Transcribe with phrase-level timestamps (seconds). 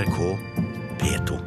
[0.00, 0.38] NRK
[0.98, 1.38] P2.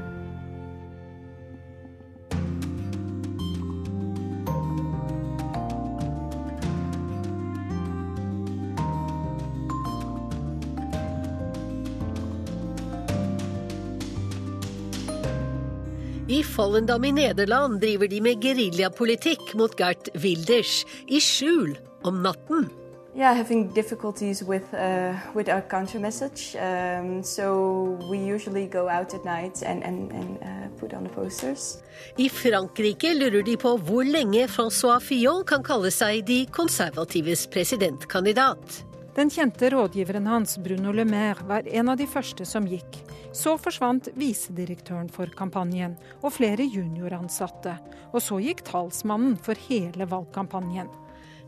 [16.28, 21.74] I Fallendam i Nederland driver de med geriljapolitikk mot Gert Wilders i skjul
[22.06, 22.70] om natten.
[23.16, 26.56] Yeah, having difficulties with uh, with our counter message.
[26.56, 31.10] Um, so we usually go out at night and and, and uh, put on the
[31.10, 31.78] posters.
[32.18, 38.84] I Frankrike lurer de på hvor lenge Francois Fillon kan kalle seg de konservatives presidentkandidat.
[39.14, 42.98] Den kjente rådgiveren hans, Bruno Le Maire, var en av de første som gikk.
[43.34, 47.78] Så forsvant visedirektøren for kampanjen og flere junioransatte.
[48.10, 50.90] Og så gikk talsmannen for hele valgkampanjen.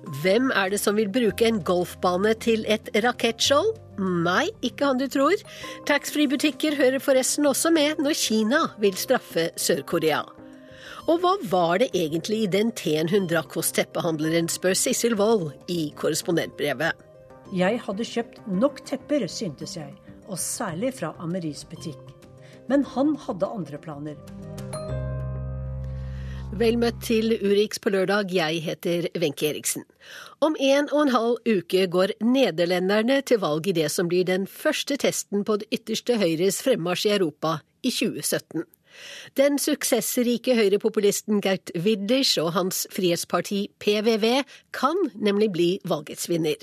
[0.05, 3.73] Hvem er det som vil bruke en golfbane til et rakettskjold?
[3.97, 5.39] Nei, ikke han du tror.
[5.87, 10.21] Taxfree-butikker hører forresten også med når Kina vil straffe Sør-Korea.
[11.05, 15.51] Og hva var det egentlig i den teen hun drakk hos teppehandleren, spør Sissel Wold
[15.69, 16.97] i korrespondentbrevet.
[17.53, 19.93] Jeg hadde kjøpt nok tepper, syntes jeg,
[20.25, 22.01] og særlig fra Ameris butikk.
[22.69, 25.04] Men han hadde andre planer.
[26.55, 29.83] Vel møtt til Urix på lørdag, jeg heter Wenche Eriksen.
[30.39, 34.45] Om en og en halv uke går nederlenderne til valg i det som blir den
[34.47, 38.63] første testen på det ytterste høyres fremmarsj i Europa i 2017.
[39.35, 46.55] Den suksessrike høyrepopulisten Gert Wilders og hans frihetsparti PVV kan nemlig bli valgets vinner.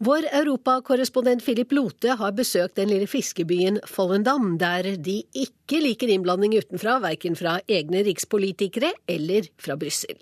[0.00, 6.54] Vår europakorrespondent Philip Lote har besøkt den lille fiskebyen Follendam, der de ikke liker innblanding
[6.56, 10.16] utenfra, verken fra egne rikspolitikere eller fra Brussel.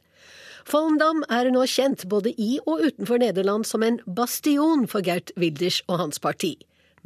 [0.67, 5.79] Follendam er nå kjent både i og utenfor Nederland som en bastion for Gert Wilders
[5.87, 6.57] og hans parti.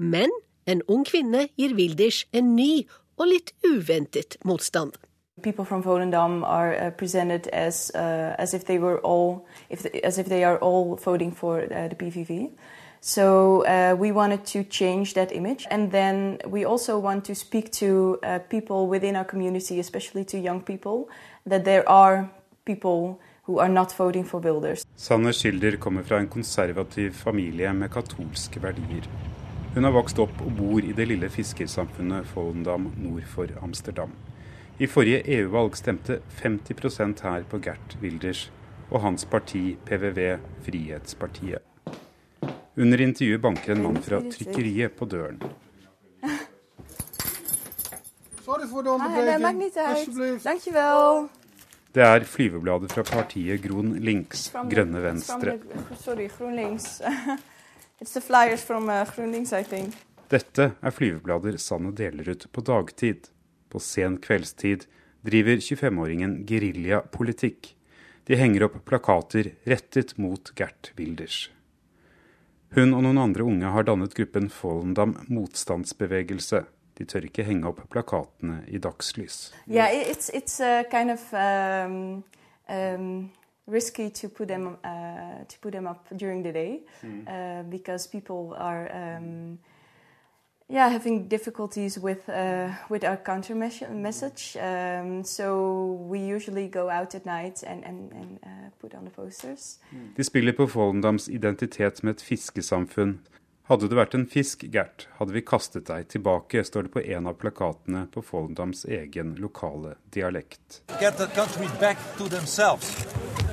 [0.00, 0.32] Men
[0.64, 2.86] en ung kvinne gir Wilders en ny
[3.20, 4.96] og litt uventet motstand.
[5.41, 10.05] People from Volendam are uh, presented as uh, as if they were all if the,
[10.05, 12.51] as if they are all voting for uh, the PVV.
[13.01, 17.73] So uh, we wanted to change that image, and then we also want to speak
[17.73, 21.08] to uh, people within our community, especially to young people,
[21.46, 22.29] that there are
[22.67, 24.85] people who are not voting for builders.
[24.96, 29.08] Sanne Schilder kommer fra en konservativ familie med katolske verdier.
[29.74, 34.12] Hun har vokst opp og bor i det lille fiskersamfunnet Follendam nord for Amsterdam.
[34.82, 38.48] I forrige EU-valg stemte 50% her på Gert Wilders
[38.90, 41.62] og hans parti PVV, Frihetspartiet.
[42.74, 45.38] Under intervjuet banker en mann fra trykkeriet på døren.
[48.42, 48.96] Sorry for det.
[50.42, 51.28] Dankjewel.
[51.94, 55.60] Er flyvebladet fra partiet Gron Links, Grønne Venstre.
[56.00, 56.98] Sorry, Groenlinks.
[58.02, 59.94] It's the flyers from uh, Groenlinks, I think.
[60.30, 63.30] Dette er flyveblader Sanne deler ut på dagtid.
[63.72, 64.84] På sen kveldstid
[65.24, 67.72] driver 25-åringen geriljapolitikk.
[68.28, 71.46] De henger opp plakater rettet mot Gert Wilders.
[72.77, 76.62] Hun og noen andre unge har dannet gruppen Follendam motstandsbevegelse.
[77.00, 79.50] De tør ikke henge opp plakatene i dagslys.
[79.66, 82.24] Yeah, it's, it's uh, kind of um,
[82.68, 83.30] um,
[83.66, 87.24] risky to put them uh, to put them up during the day mm.
[87.28, 89.58] uh, because people are um,
[90.72, 93.55] yeah having difficulties with uh, with our counter
[93.90, 94.56] message.
[94.56, 95.46] Um, so
[96.10, 98.48] we usually go out at night and, and, and uh,
[98.80, 99.78] put on the posters.
[100.16, 103.20] De spiller på Follendams identitet med et fiskesamfunn.
[103.72, 107.28] Hadde du vært en fisk, Gert, hadde vi kastet deg tilbake, står det på en
[107.30, 110.83] av plakatene på Follendams egen lokale dialekt.
[111.00, 112.90] Get the country back to themselves.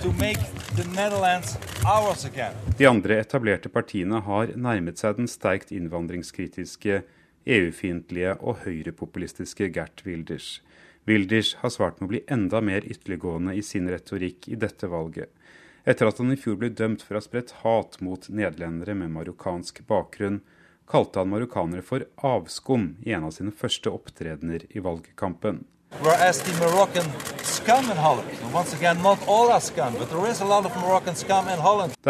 [0.04, 0.44] To make
[0.76, 1.56] the Netherlands
[1.88, 2.52] ours again.
[2.76, 7.00] De andre etablerte partiene har nærmet seg den sterkt innvandringskritiske,
[7.48, 10.58] EU-fiendtlige og høyrepopulistiske Gert Wilders.
[11.08, 15.32] Wilders har svart med å bli enda mer ytterliggående i sin retorikk i dette valget.
[15.86, 19.14] Etter at han i fjor ble dømt for å ha spredt hat mot nederlendere med
[19.16, 20.42] marokkansk bakgrunn,
[20.90, 25.64] kalte han marokkanere for avskum i en av sine første opptredener i valgkampen.
[25.90, 26.14] Det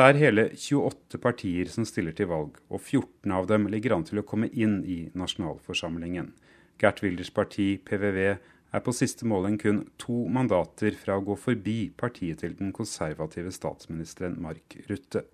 [0.05, 4.19] er hele 28 partier som stiller til valg, og 14 av dem ligger an til
[4.19, 6.33] å komme inn i nasjonalforsamlingen.
[6.79, 8.37] Gert Wilders parti, PVV,
[8.71, 13.51] er på siste måling kun to mandater fra å gå forbi partiet til den konservative
[13.55, 15.25] statsministeren Mark Rutte.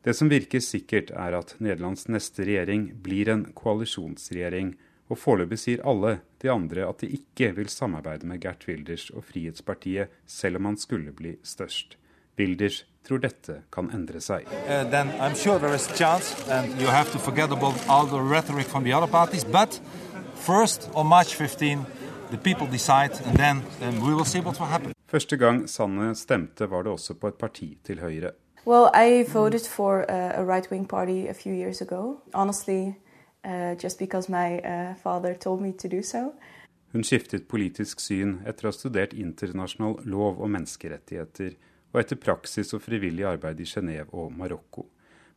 [0.00, 4.76] Det som virker sikkert, er at Nederlands neste regjering blir en koalisjonsregjering,
[5.10, 9.26] og foreløpig sier alle de andre at de ikke vil samarbeide med Gert Wilders og
[9.28, 11.98] Frihetspartiet, selv om han skulle bli størst.
[12.38, 14.46] Wilders tror dette kan endre seg.
[14.64, 18.22] Uh, then I'm sure there is chance, and you have to forget about all the
[18.22, 19.44] rhetoric from the other parties.
[19.44, 19.80] But
[20.36, 21.84] first, on March 15,
[22.70, 28.30] Decide, then, um, Første gang Sanne stemte, var det også på et parti til høyre.
[28.66, 32.20] Well, I voted for uh, a right-wing party a few years ago.
[32.34, 32.94] Honestly,
[33.44, 36.32] uh, just because my uh, father told me to do so.
[36.92, 41.54] Hun skiftet politisk syn etter å ha studert internasjonal lov og menneskerettigheter,
[41.92, 44.86] og etter praksis og frivillig arbeid i Genéve og Marokko.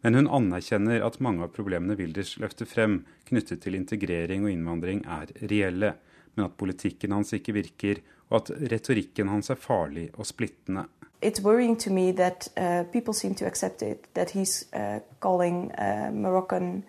[0.04, 5.06] Men hun anerkjenner at mange av problemene Wilders løfter frem, knyttet til integrering og innvandring,
[5.06, 5.94] er reelle
[6.36, 10.86] men at politikken hans ikke virker, og at retorikken hans er farlig og splittende.
[11.24, 15.72] It's worrying to me that uh, people seem to accept it, that he's uh, calling
[15.80, 16.84] uh, Moroccan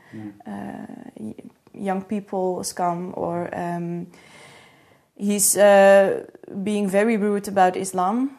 [0.46, 4.06] uh, young people scum or um,
[5.17, 6.25] he's uh,
[6.64, 8.31] being very rude about Islam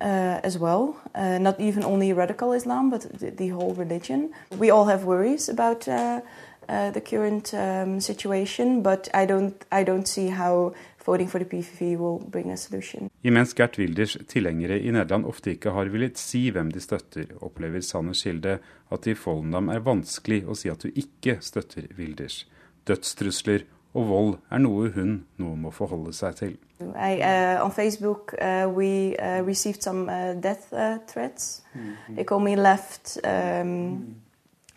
[0.00, 0.96] uh, as well.
[1.14, 4.32] Uh, not even only radical Islam, but the, the whole religion.
[4.58, 6.20] We all have worries about uh,
[6.68, 10.72] uh, the current um, situation, but I don't, I don't see how
[11.06, 13.10] voting for the PVV will bring a solution.
[13.24, 17.80] Imens Gert Wilders tilhengere i Nederland ofte ikke har villet si hvem de støtter, opplever
[17.80, 18.58] Sanne Skilde
[18.92, 22.46] at det i Follendam er vanskelig å si at du ikke støtter Wilders.
[22.86, 26.54] Dødstrusler og vold er noe hun nå må forholde seg til.
[26.82, 31.62] I, uh, on Facebook, uh, we uh, received some uh, death uh, threats.
[32.08, 34.16] They call me left, um,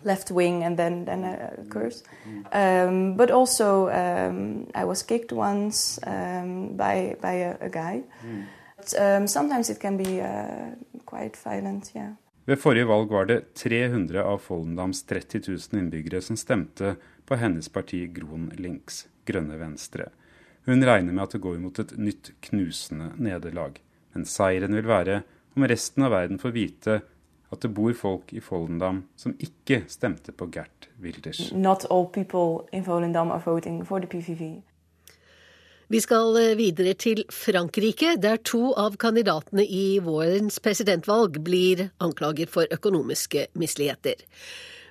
[0.06, 2.04] left wing, and then then a curse.
[2.54, 8.04] Um, but also, um, I was kicked once um, by by a, a guy.
[8.78, 10.75] But, um, sometimes it can be uh,
[11.06, 11.92] quite violent.
[11.96, 12.16] Yeah.
[12.46, 17.69] Ved forrige valg var det 300 av Follendams 30 000 innbyggere som stemte på hennes
[17.69, 20.10] parti Gron Links, Grønne Venstre.
[20.66, 23.81] Hun regner med at det går mot et nytt knusende nederlag.
[24.13, 25.24] Men seieren vil være
[25.56, 27.00] om resten av verden får vite
[27.56, 31.52] at det bor folk i Follendam som ikke stemte på Gert Wilders.
[31.52, 34.62] Not all people in Volendam are voting for the PVV.
[35.88, 42.50] Vi skal eh, videre til Frankrike, der to av kandidatene i vårens presidentvalg blir anklaget
[42.50, 44.24] for økonomiske misligheter.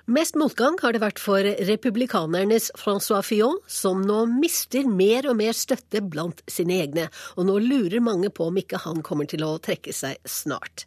[0.05, 5.57] Mest motgang har det vært for republikanernes Francois Fillon, som nå mister mer og mer
[5.57, 9.55] støtte blant sine egne, og nå lurer mange på om ikke han kommer til å
[9.57, 10.85] trekke seg snart.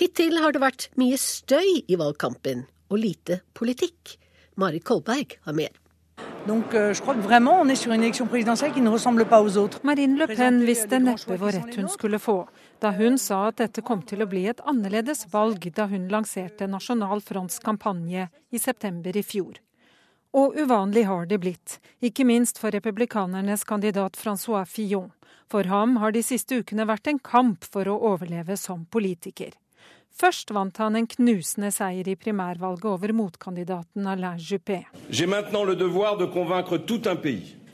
[0.00, 4.16] Hittil har det vært mye støy i valgkampen, og lite politikk.
[4.56, 5.76] Marit Kolberg har mer.
[6.46, 9.26] Donc euh, je crois que vraiment on est sur une élection présidentielle qui ne ressemble
[9.26, 9.80] pas aux autres.
[9.84, 12.46] Marine Le Pen visste neppe hvor rett hun skulle få
[12.80, 16.68] da hun sa at dette kom til å bli et annerledes valg da hun lanserte
[16.68, 19.60] Nasjonal fronts kampanje i september i fjor.
[20.36, 25.12] Og uvanlig har det blitt, ikke minst for republikanernes kandidat Francois Fillon.
[25.48, 29.54] For ham har de siste ukene vært en kamp for å overleve som politiker.
[30.16, 34.82] Først vant han en knusende seier i primærvalget over motkandidaten Alain Juppé.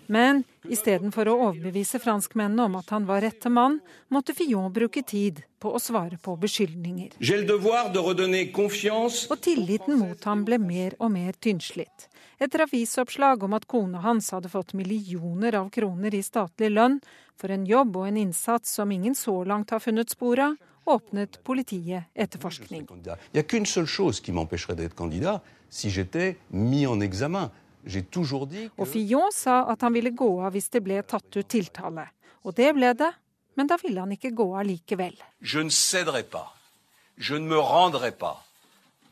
[0.07, 5.43] Men istedenfor å overbevise franskmennene om at han var rette mann, måtte Fillon bruke tid
[5.63, 7.19] på å svare på beskyldninger.
[7.21, 12.09] J'ai le devoir de redonner confiance Og tilliten mot ham ble mer og mer tynnslitt.
[12.43, 16.99] Etter avisoppslag om at kona hans hadde fått millioner av kroner i statlig lønn
[17.39, 21.39] for en jobb og en innsats som ingen så langt har funnet spor av, åpnet
[21.45, 22.89] politiet etterforskning.
[22.91, 27.51] Il n'y a qu'une ting som qui m'empêcherait d'être candidat, si j'étais mis en examen.
[27.51, 27.62] J'ai toujours dit que...
[27.85, 32.07] Og Fillon sa at han ville gå av hvis det ble tatt ut tiltale.
[32.47, 33.11] Og det ble det,
[33.59, 35.17] men da ville han ikke gå av likevel.
[35.41, 36.53] Je ne céderai pas.
[37.19, 38.39] Je ne me rendrai pas.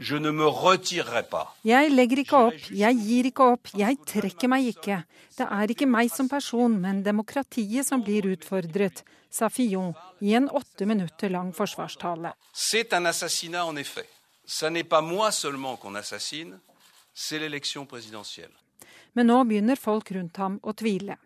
[0.00, 1.50] Je ne me retirerai pas.
[1.64, 5.02] Jeg legger ikke opp, jeg gir ikke opp, jeg trekker meg ikke.
[5.36, 9.92] Det er ikke meg som person, men demokratiet som blir utfordret, sa Fillon
[10.24, 12.32] i en åtte minutter lang forsvarstale.
[12.52, 14.08] C'est un assassinat en effet.
[14.46, 16.58] Ce n'est pas moi seulement qu'on assassine.
[19.12, 21.16] Men nå begynner folk rundt ham å tvile.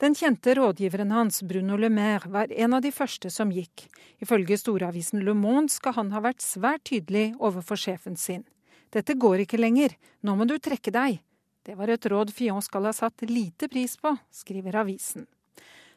[0.00, 3.86] Den kjente rådgiveren hans, Bruno Le Maire, var en av de første som gikk.
[4.18, 8.46] Ifølge storavisen Le Monde skal han ha vært svært tydelig overfor sjefen sin.
[8.90, 9.94] Dette går ikke lenger,
[10.24, 11.20] nå må du trekke deg.
[11.62, 15.28] Det var et råd Fion skal ha satt lite pris på, skriver avisen.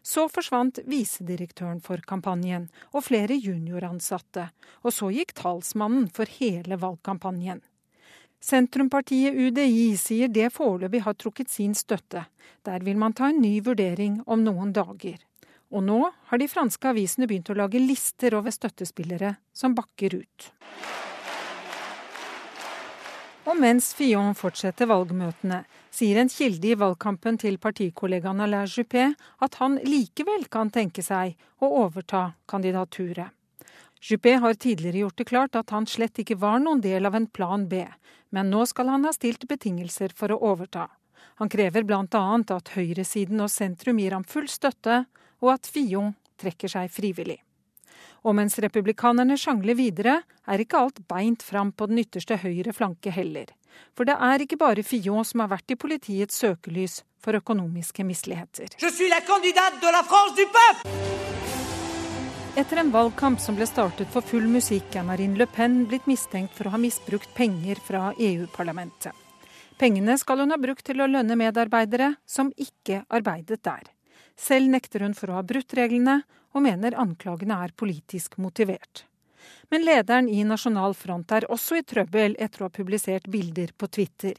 [0.04, 4.50] Så forsvant visedirektøren for kampanjen og flere junioransatte,
[4.84, 7.64] og så gikk talsmannen for hele valgkampanjen.
[8.44, 12.26] Sentrumpartiet UDI sier det foreløpig har trukket sin støtte.
[12.68, 15.22] Der vil man ta en ny vurdering om noen dager.
[15.72, 20.50] Og nå har de franske avisene begynt å lage lister over støttespillere som bakker ut.
[23.48, 29.08] Og mens Fillon fortsetter valgmøtene, sier en kilde i valgkampen til partikollegaen Alain Juppé
[29.44, 33.32] at han likevel kan tenke seg å overta kandidaturet.
[34.04, 37.28] Juppé har tidligere gjort det klart at han slett ikke var noen del av en
[37.32, 37.86] plan B,
[38.34, 40.90] men nå skal han ha stilt betingelser for å overta.
[41.42, 42.24] Han krever bl.a.
[42.58, 45.04] at høyresiden og sentrum gir ham full støtte,
[45.44, 47.40] og at Fion trekker seg frivillig.
[48.24, 53.12] Og mens republikanerne sjangler videre, er ikke alt beint fram på den ytterste høyre flanke
[53.14, 53.52] heller.
[53.98, 58.78] For det er ikke bare Fillon som har vært i politiets søkelys for økonomiske misligheter.
[62.56, 66.54] Etter en valgkamp som ble startet for full musikk, er Marine Le Pen blitt mistenkt
[66.54, 69.10] for å ha misbrukt penger fra EU-parlamentet.
[69.82, 73.90] Pengene skal hun ha brukt til å lønne medarbeidere som ikke arbeidet der.
[74.38, 76.20] Selv nekter hun for å ha brutt reglene,
[76.54, 79.08] og mener anklagene er politisk motivert.
[79.74, 83.90] Men lederen i Nasjonal Front er også i trøbbel etter å ha publisert bilder på
[83.90, 84.38] Twitter.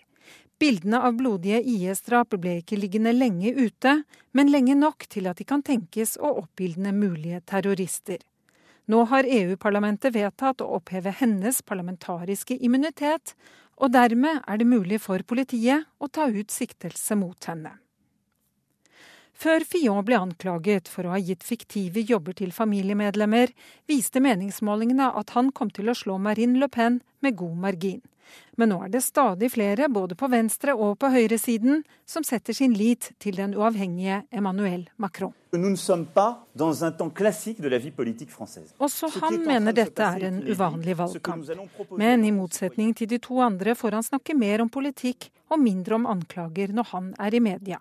[0.59, 3.97] Bildene av blodige IS-drap ble ikke liggende lenge ute,
[4.33, 8.21] men lenge nok til at de kan tenkes å oppildne mulige terrorister.
[8.87, 13.35] Nå har EU-parlamentet vedtatt å oppheve hennes parlamentariske immunitet,
[13.81, 17.75] og dermed er det mulig for politiet å ta ut siktelse mot henne.
[19.35, 23.51] Før Fillon ble anklaget for å ha gitt fiktive jobber til familiemedlemmer,
[23.91, 28.03] viste meningsmålingene at han kom til å slå Marine Le Pen med god margin.
[28.57, 32.75] Men nå er det stadig flere, både på venstre og på høyresiden, som setter sin
[32.76, 35.35] lit til den uavhengige Emmanuel Macron.
[38.78, 41.50] Også han mener dette er en uvanlig valgkamp.
[41.99, 45.99] Men i motsetning til de to andre får han snakke mer om politikk og mindre
[46.00, 47.81] om anklager når han er i media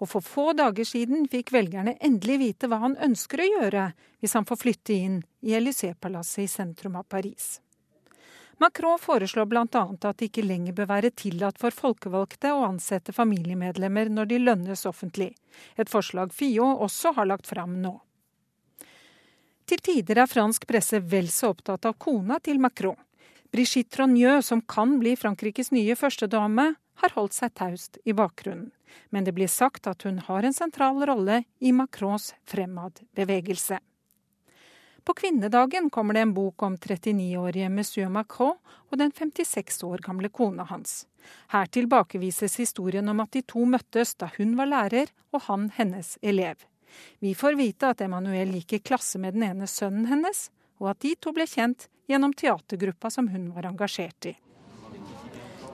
[0.00, 3.88] og for få dager siden fikk velgerne endelig vite hva han ønsker å gjøre
[4.20, 7.58] hvis han får flytte inn i Élysée-palasset i sentrum av Paris.
[8.60, 9.64] Macron foreslår bl.a.
[9.72, 14.84] at det ikke lenger bør være tillatt for folkevalgte å ansette familiemedlemmer når de lønnes
[14.88, 15.30] offentlig,
[15.80, 17.94] et forslag FIO også har lagt fram nå.
[19.64, 22.98] Til tider er fransk presse vel så opptatt av kona til Macron.
[23.50, 28.68] Brigitte Trogneux, som kan bli Frankrikes nye førstedame, har holdt seg taust i bakgrunnen
[29.08, 33.78] men det blir sagt at hun har en sentral rolle i Macrons fremadbevegelse.
[35.04, 38.56] På kvinnedagen kommer det en bok om 39-årige monsieur Macron
[38.90, 41.06] og den 56 år gamle kona hans.
[41.48, 46.18] Her tilbakevises historien om at de to møttes da hun var lærer og han hennes
[46.22, 46.66] elev.
[47.18, 50.48] Vi får vite at Emmanuel gikk i klasse med den ene sønnen hennes,
[50.80, 54.34] og at de to ble kjent gjennom teatergruppa som hun var engasjert i.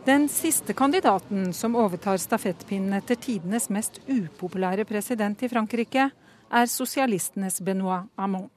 [0.07, 6.11] Den siste kandidaten som overtar stafettpinnen etter tidenes mest upopulære president i Frankrike,
[6.47, 8.51] er sosialistenes Benoit Hamon.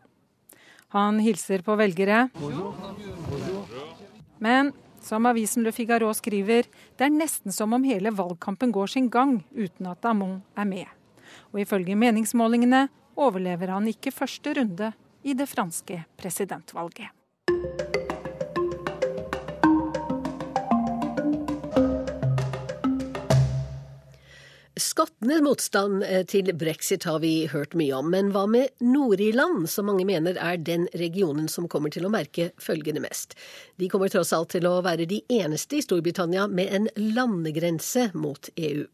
[0.96, 2.28] Han hilser på velgere.
[4.40, 6.66] Men som avisen Le Figaro skriver,
[6.98, 10.88] det er nesten som om hele valgkampen går sin gang uten at Amon er med.
[11.54, 12.88] Og ifølge meningsmålingene
[13.20, 14.92] overlever han ikke første runde
[15.24, 17.10] i det franske presidentvalget.
[24.80, 29.90] Skottenes motstand eh, til brexit har vi hørt mye om, men hva med Nord-Irland, som
[29.90, 33.36] mange mener er den regionen som kommer til å merke følgende mest?
[33.76, 38.52] De kommer tross alt til å være de eneste i Storbritannia med en landegrense mot
[38.56, 38.88] EU.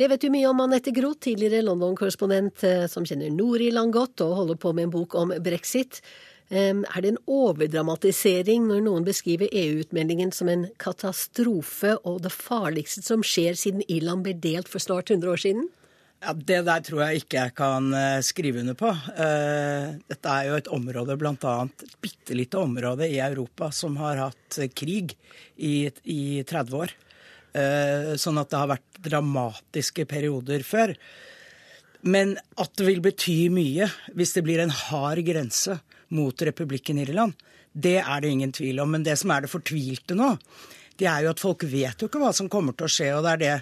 [0.00, 4.38] Det vet du mye om, Anette Groth, tidligere London-korrespondent eh, som kjenner Nord-Irland godt og
[4.38, 6.00] holder på med en bok om brexit.
[6.52, 13.24] Er det en overdramatisering når noen beskriver EU-utmeldingen som en katastrofe og det farligste som
[13.24, 15.70] skjer siden Irland ble delt for snart 100 år siden?
[16.22, 18.90] Ja, Det der tror jeg ikke jeg kan eh, skrive under på.
[18.92, 21.54] Eh, dette er jo et område, bl.a.
[21.64, 25.16] et bitte lite område i Europa som har hatt krig
[25.56, 26.94] i, i 30 år.
[27.58, 30.94] Eh, sånn at det har vært dramatiske perioder før.
[32.06, 35.80] Men at det vil bety mye hvis det blir en hard grense
[36.12, 37.34] mot republikken Irland.
[37.72, 38.92] Det er det ingen tvil om.
[38.92, 40.34] Men det som er det fortvilte nå,
[41.00, 43.08] det er jo at folk vet jo ikke hva som kommer til å skje.
[43.16, 43.54] Og det er det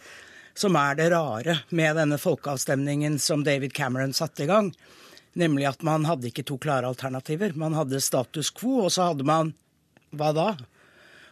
[0.61, 4.73] som er det rare med denne folkeavstemningen som David Cameron satte i gang.
[5.39, 7.55] Nemlig at man hadde ikke to klare alternativer.
[7.55, 9.55] Man hadde status quo, og så hadde man
[10.11, 10.49] hva da?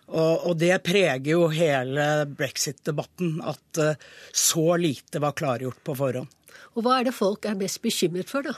[0.08, 3.98] Og, og det preger jo hele brexit-debatten, at uh,
[4.32, 6.30] så lite var klargjort på forhånd.
[6.78, 8.54] Og hva er det folk er mest bekymret for, da?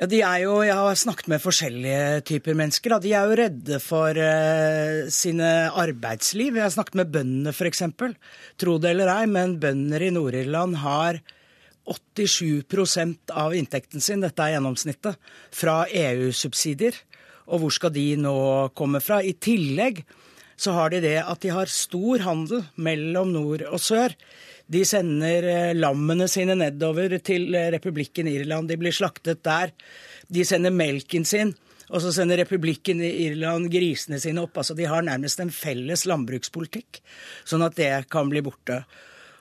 [0.00, 2.94] Ja, de er jo, Jeg har snakket med forskjellige typer mennesker.
[2.94, 2.98] Da.
[3.04, 6.56] De er jo redde for uh, sine arbeidsliv.
[6.56, 7.82] Jeg har snakket med bøndene f.eks.
[8.56, 11.20] Tro det eller ei, men bønder i Nord-Irland har
[11.84, 15.20] 87 av inntekten sin, dette er gjennomsnittet,
[15.52, 16.96] fra EU-subsidier.
[17.52, 18.38] Og hvor skal de nå
[18.72, 19.20] komme fra?
[19.20, 20.06] I tillegg
[20.60, 24.16] så har de det at de har stor handel mellom nord og sør.
[24.70, 28.70] De sender eh, lammene sine nedover til eh, republikken Irland.
[28.70, 29.74] De blir slaktet der.
[30.30, 31.54] De sender melken sin.
[31.90, 34.60] Og så sender republikken Irland grisene sine opp.
[34.62, 37.00] Altså, De har nærmest en felles landbrukspolitikk,
[37.42, 38.84] sånn at det kan bli borte.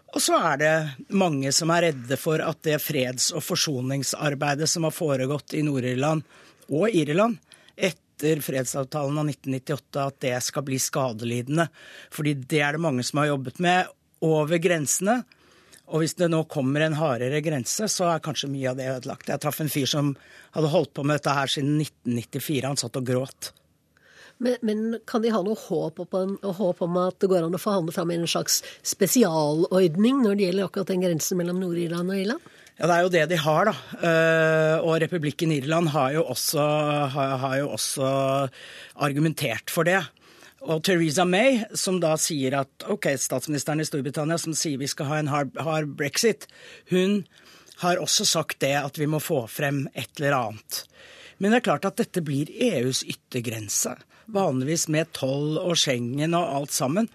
[0.10, 0.74] Og så er det
[1.14, 6.26] mange som er redde for at det freds- og forsoningsarbeidet som har foregått i Nord-Irland
[6.74, 7.38] og Irland
[7.78, 11.70] etter fredsavtalen av 1998, at det skal bli skadelidende.
[12.10, 13.94] Fordi det er det mange som har jobbet med
[14.26, 15.22] over grensene.
[15.90, 19.30] Og hvis det nå kommer en hardere grense, så er kanskje mye av det ødelagt.
[19.32, 20.12] Jeg traff en fyr som
[20.54, 22.68] hadde holdt på med dette her siden 1994.
[22.68, 23.52] Han satt og gråt.
[24.40, 27.60] Men, men, kan de ha noe håp, en, håp, om at det går an å
[27.60, 32.54] forhandle fram en slags spesialordning når det gjelder akkurat den grensen mellom Nord-Irland og Irland?
[32.80, 33.74] Ja, Det er jo det de har, da.
[34.00, 36.64] Eh, og republikken Irland har jo også,
[37.12, 38.14] har, har jo også
[39.10, 40.00] argumentert for det.
[40.62, 45.08] Og Theresa May, som da sier at ok, statsministeren i Storbritannia som sier vi skal
[45.08, 46.50] ha en hard, hard brexit,
[46.92, 47.24] hun
[47.80, 50.84] har også sagt det at vi må få frem et eller annet.
[51.40, 53.96] Men det er klart at dette blir EUs yttergrense.
[54.30, 57.08] Vanligvis med toll og Schengen og alt sammen.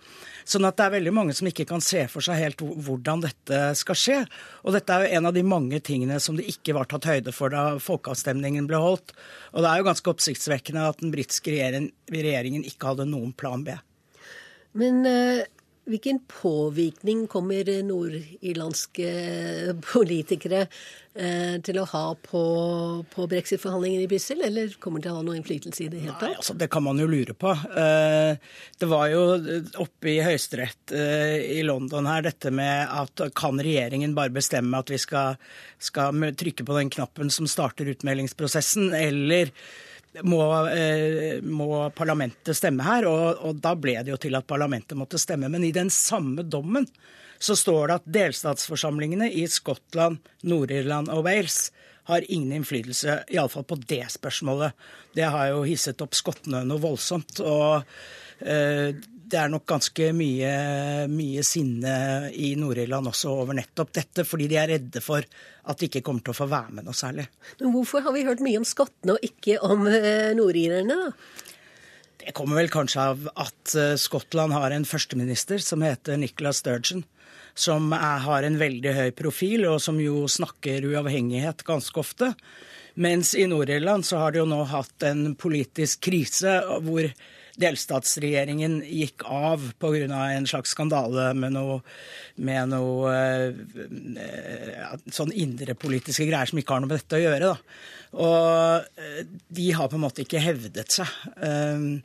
[0.44, 3.60] Sånn at det er veldig mange som ikke kan se for seg helt hvordan dette
[3.80, 4.18] skal skje.
[4.62, 7.32] Og dette er jo en av de mange tingene som det ikke var tatt høyde
[7.32, 9.14] for da folkeavstemningen ble holdt.
[9.56, 13.78] Og det er jo ganske oppsiktsvekkende at den britiske regjeringen ikke hadde noen plan B.
[14.76, 15.44] Men uh,
[15.84, 19.08] Hvilken påvirkning kommer nordirlandske
[19.84, 22.44] politikere eh, til å ha på,
[23.12, 26.16] på brexit-forhandlingene i Brussel, eller kommer de til å ha noe innflytelse i det hele
[26.16, 26.24] tatt?
[26.30, 27.52] Nei, altså, Det kan man jo lure på.
[27.52, 29.22] Eh, det var jo
[29.84, 34.92] oppe i Høyesterett eh, i London her dette med at kan regjeringen bare bestemme at
[34.94, 35.36] vi skal,
[35.76, 39.52] skal trykke på den knappen som starter utmeldingsprosessen, eller
[40.22, 43.08] må, eh, må, parlamentet stemme her.
[43.10, 45.50] Og, og, da ble det jo til at parlamentet måtte stemme.
[45.52, 46.86] Men i den samme dommen
[47.42, 51.68] så står det at delstatsforsamlingene i Skottland, Nord-Irland og Wales
[52.08, 54.76] har ingen innflytelse, iallfall på det spørsmålet.
[55.16, 57.40] Det har jo hisset opp skottene noe voldsomt.
[57.40, 57.82] og
[58.44, 58.92] eh,
[59.30, 60.50] det er nok ganske mye,
[61.10, 61.94] mye sinne
[62.36, 66.24] i Nord-Irland også over nettopp dette, fordi de er redde for at de ikke kommer
[66.24, 67.26] til å få være med noe særlig.
[67.60, 71.42] Men hvorfor har vi hørt mye om skottene og ikke om eh, nordirerne, da?
[72.24, 77.04] Det kommer vel kanskje av at eh, Skottland har en førsteminister som heter Nicola Sturgeon.
[77.54, 82.32] Som er, har en veldig høy profil, og som jo snakker uavhengighet ganske ofte.
[82.98, 87.06] Mens i Nord-Irland så har de jo nå hatt en politisk krise hvor
[87.60, 90.30] delstatsregjeringen gikk av pga.
[90.34, 91.80] en slags skandale med noe,
[92.36, 93.12] med noe
[94.18, 97.52] uh, sånn indrepolitiske greier som ikke har noe med dette å gjøre.
[97.52, 97.56] Da.
[98.24, 101.10] Og uh, de har på en måte ikke hevdet seg.
[101.38, 102.02] Uh,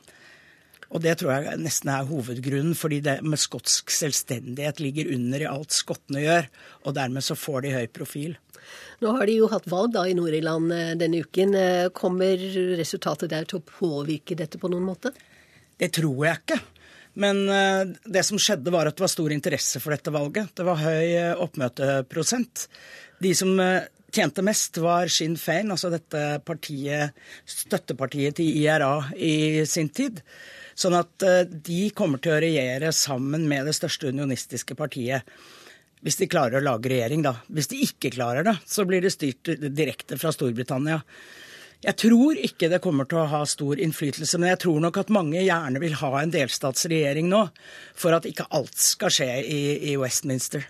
[0.90, 5.50] og det tror jeg nesten er hovedgrunnen, fordi det med skotsk selvstendighet ligger under i
[5.50, 6.48] alt skottene gjør,
[6.82, 8.34] og dermed så får de høy profil.
[9.00, 11.54] Nå har de jo hatt valg da i Nord-Irland denne uken.
[11.96, 12.42] Kommer
[12.78, 15.14] resultatet der til å påvirke dette på noen måte?
[15.80, 16.60] Det tror jeg ikke.
[17.20, 20.52] Men eh, det som skjedde, var at det var stor interesse for dette valget.
[20.56, 22.66] Det var høy eh, oppmøteprosent.
[23.20, 27.16] De som eh, tjente mest, var Sinn Fein, altså dette partiet,
[27.48, 30.22] støttepartiet til IRA i sin tid.
[30.80, 31.22] Sånn at
[31.66, 35.28] de kommer til å regjere sammen med det største unionistiske partiet.
[36.00, 37.34] Hvis de klarer å lage regjering, da.
[37.52, 41.02] Hvis de ikke klarer det, så blir det styrt direkte fra Storbritannia.
[41.80, 45.12] Jeg tror ikke det kommer til å ha stor innflytelse, men jeg tror nok at
[45.14, 47.46] mange gjerne vil ha en delstatsregjering nå,
[47.96, 49.62] for at ikke alt skal skje i,
[49.92, 50.66] i Westminster.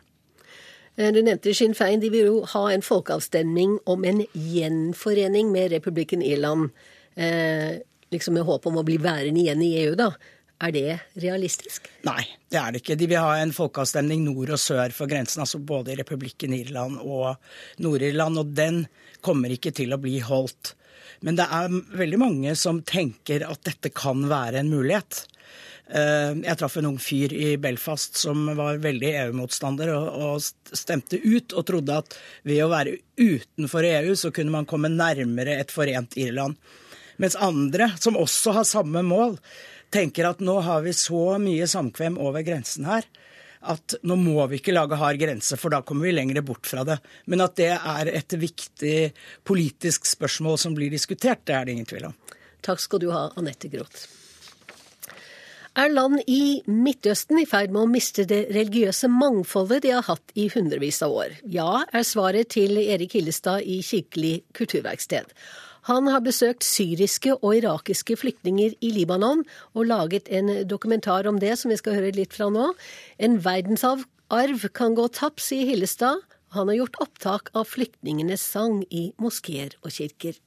[0.94, 1.98] Eh, du nevnte Sinn Fein.
[2.02, 6.70] De vil jo ha en folkeavstemning om en gjenforening med republikken Irland.
[7.18, 7.80] Eh,
[8.14, 10.12] liksom med håp om å bli værende igjen i EU, da.
[10.60, 11.86] Er det realistisk?
[12.04, 12.98] Nei, det er det ikke.
[13.00, 17.00] De vil ha en folkeavstemning nord og sør for grensen, altså både i republikken Irland
[17.00, 17.40] og
[17.80, 18.42] Nord-Irland.
[18.42, 18.84] Og den
[19.24, 20.76] kommer ikke til å bli holdt.
[21.26, 25.24] Men det er veldig mange som tenker at dette kan være en mulighet.
[25.90, 31.52] Eh, jeg traff en ung fyr i Belfast som var veldig EU-motstander og stemte ut,
[31.52, 36.16] og trodde at ved å være utenfor EU så kunne man komme nærmere et forent
[36.20, 36.56] Irland.
[37.20, 39.36] Mens andre, som også har samme mål,
[39.92, 43.04] tenker at nå har vi så mye samkvem over grensen her
[43.60, 46.84] at nå må vi ikke lage hard grense, for da kommer vi lenger bort fra
[46.88, 46.96] det.
[47.28, 49.10] Men at det er et viktig
[49.44, 52.16] politisk spørsmål som blir diskutert, det er det ingen tvil om.
[52.64, 54.08] Takk skal du ha, Anette Groth.
[55.78, 60.32] Er land i Midtøsten i ferd med å miste det religiøse mangfoldet de har hatt
[60.34, 61.36] i hundrevis av år?
[61.46, 65.30] Ja, er svaret til Erik Hillestad i Kirkelig kulturverksted.
[65.90, 69.40] Han har besøkt syriske og irakiske flyktninger i Libanon
[69.74, 72.68] og laget en dokumentar om det, som vi skal høre litt fra nå.
[73.18, 76.22] En verdensarv kan gå tapt, sier Hillestad.
[76.54, 80.38] Han har gjort opptak av flyktningenes sang i moskeer og kirker.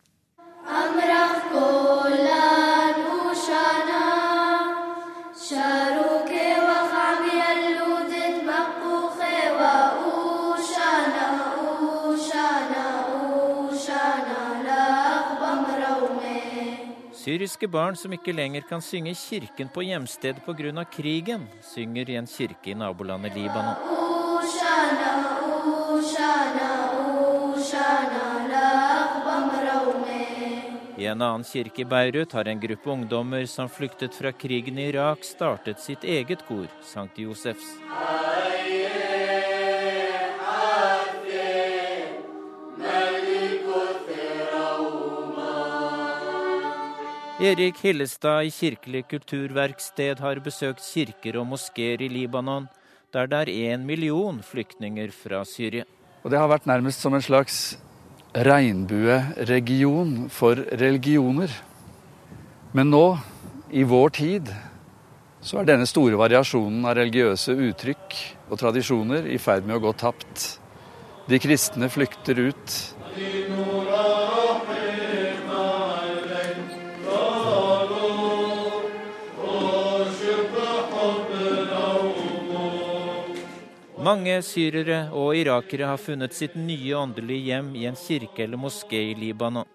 [17.23, 20.83] Syriske barn som ikke lenger kan synge i kirken på hjemstedet pga.
[20.83, 23.77] krigen, synger i en kirke i nabolandet Libanon.
[30.97, 34.89] I en annen kirke i Beirut har en gruppe ungdommer som flyktet fra krigen i
[34.89, 37.77] Irak, startet sitt eget kor, Sankt Josefs.
[47.41, 52.67] Erik Hillestad i Kirkelig kulturverksted har besøkt kirker og moskeer i Libanon,
[53.09, 55.83] der det er én million flyktninger fra Syria.
[56.23, 57.77] Og Det har vært nærmest som en slags
[58.35, 61.49] regnbueregion for religioner.
[62.71, 63.17] Men nå,
[63.71, 64.53] i vår tid,
[65.41, 68.17] så er denne store variasjonen av religiøse uttrykk
[68.49, 70.59] og tradisjoner i ferd med å gå tapt.
[71.27, 72.77] De kristne flykter ut.
[84.03, 88.99] Mange syrere og irakere har funnet sitt nye åndelige hjem i en kirke eller moské
[88.99, 89.69] i Libanon.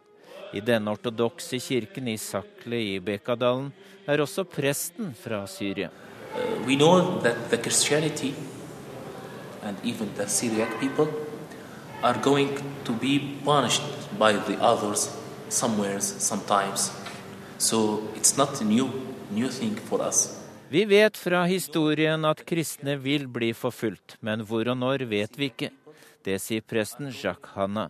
[0.52, 3.70] I denne ortodokse kirken i Sakle i Bekadalen
[4.04, 5.88] er også presten fra Syria.
[6.34, 8.34] Uh, we know that the Christianity
[9.62, 11.08] and even the Syriac people
[12.02, 12.52] are going
[12.84, 13.82] to be punished
[14.18, 15.08] by the others
[15.48, 16.90] somewhere, sometimes.
[17.56, 18.90] So it's not a new,
[19.30, 20.37] new thing for us.
[20.70, 25.48] Vi vet fra historien at kristne vil bli forfulgt, men hvor og når vet vi
[25.48, 25.70] ikke.
[26.24, 27.86] Det sier presten Jacques Hanna.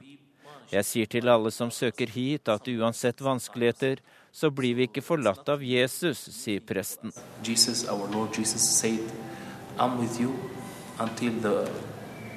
[0.70, 3.98] Jeg sier til alle som søker hit at uansett vanskeligheter,
[4.30, 7.10] så blir vi ikke forlatt av Jesus, sier presten.
[7.42, 9.02] Jesus, our Lord Jesus said,
[9.78, 10.36] I'm with you
[11.00, 11.56] until the,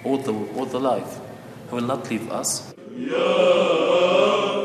[0.04, 1.20] all the, all the life.
[1.70, 2.74] He will not leave us.
[2.98, 4.62] Yeah.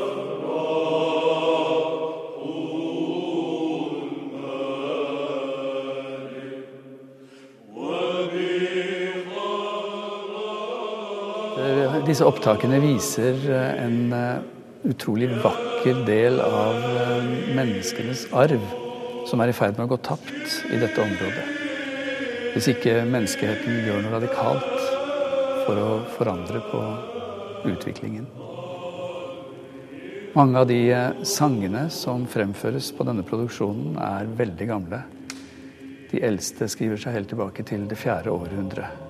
[12.07, 14.43] Disse opptakene viser eh, en eh,
[14.87, 18.63] utrolig vakker del av eh, menneskenes arv
[19.27, 21.47] som er i ferd med å gå tapt i dette området.
[22.53, 24.85] Hvis ikke menneskeheten gjør noe radikalt
[25.65, 26.83] for å forandre på
[27.73, 28.29] utviklingen.
[30.37, 30.79] Mange av de
[31.27, 35.03] sangene som fremføres på denne produksjonen, er veldig gamle.
[36.13, 39.06] De eldste skriver seg helt tilbake til det fjerde århundret.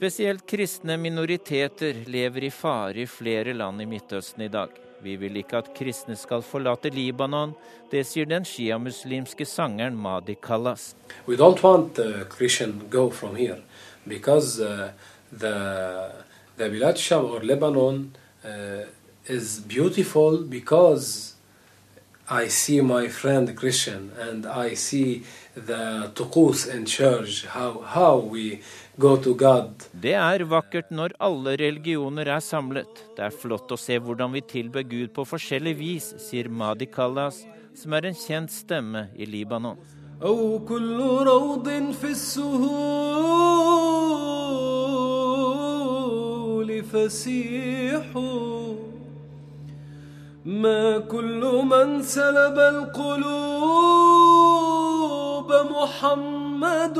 [0.00, 4.70] Spesielt kristne minoriteter lever i fare i flere land i Midtøsten i dag.
[5.04, 7.52] Vi vil ikke at kristne skal forlate Libanon.
[7.92, 10.94] Det sier den sjiamuslimske sangeren Madi Kallas.
[11.28, 13.60] We don't want uh, Christian go from here
[14.08, 14.88] because uh,
[15.30, 15.54] the
[16.56, 18.88] the Bilad Sham or Lebanon uh,
[19.26, 21.34] is beautiful because
[22.30, 23.54] I see my friend
[24.46, 28.62] I see the tuqus church how how we
[30.05, 33.01] det er vakkert når alle religioner er samlet.
[33.17, 37.43] Det er flott å se hvordan vi tilber Gud på forskjellig vis, sier Madi Kallas,
[37.75, 39.77] som er en kjent stemme i Libanon.
[50.45, 53.25] ما كل من سلب القلوب
[55.71, 56.97] محمد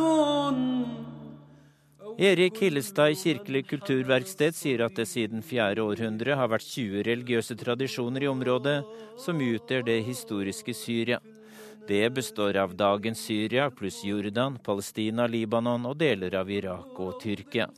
[2.20, 7.56] Erik Hillestad i Kirkelig kulturverksted sier at det siden fjerde århundre har vært 20 religiøse
[7.56, 8.74] tradisjoner i området
[9.24, 11.16] som utgjør det historiske Syria.
[11.88, 17.70] Det består av dagens Syria pluss Jordan, Palestina, Libanon og deler av Irak og Tyrkia.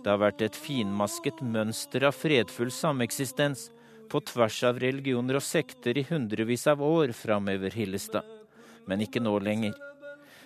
[0.00, 3.68] Det har vært et finmasket mønster av fredfull sameksistens
[4.08, 8.24] på tvers av religioner og sekter i hundrevis av år, framover Hillestad.
[8.88, 9.76] Men ikke nå lenger.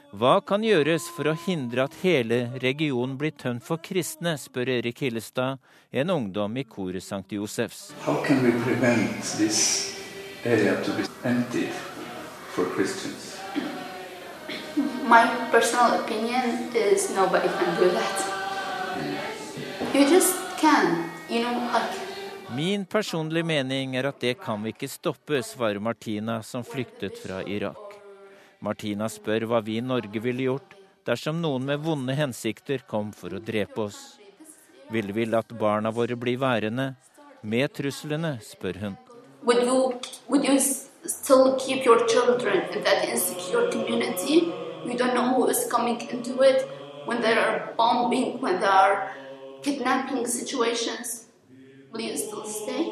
[0.08, 5.02] Hva kan gjøres for å hindre at hele regionen blir tømt for kristne, spør Erik
[5.04, 5.60] Hillestad,
[5.92, 7.28] en ungdom i koret St.
[7.36, 7.92] Josefs.
[15.04, 18.16] My personal opinion is nobody can do that.
[19.92, 22.08] You just can, you know, like
[22.56, 27.42] Min personlige mening er at det kan vi ikke stoppe, svarer Martina, som flyktet fra
[27.44, 27.87] Irak.
[28.60, 30.74] Martina spør hva vi i Norge ville gjort
[31.06, 34.18] dersom noen med vonde hensikter kom for å drepe oss.
[34.90, 36.94] Ville vi latt barna våre bli værende,
[37.42, 38.96] med truslene, spør hun.
[39.44, 44.50] Would you, would you still keep your children in that insecure community?
[44.84, 46.66] You don't know who is coming into it
[47.06, 49.12] when there are bombing, when there are
[49.62, 51.26] kidnapping situations.
[51.92, 52.84] Will you still stay?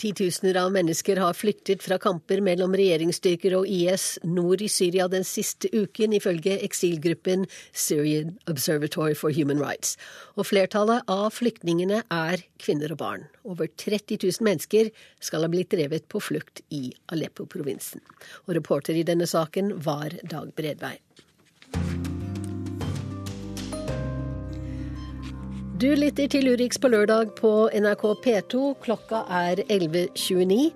[0.00, 5.26] Titusener av mennesker har flyktet fra kamper mellom regjeringsstyrker og IS nord i Syria den
[5.28, 7.44] siste uken, ifølge eksilgruppen
[7.76, 9.98] Syrian Observatory for Human Rights.
[10.40, 13.28] Og flertallet av flyktningene er kvinner og barn.
[13.44, 14.88] Over 30 000 mennesker
[15.20, 18.00] skal ha blitt drevet på flukt i Aleppo-provinsen.
[18.48, 20.96] Og reporter i denne saken var Dag Bredvei.
[25.80, 28.58] Du lytter til Urix på lørdag på NRK P2.
[28.84, 30.74] Klokka er 11.29.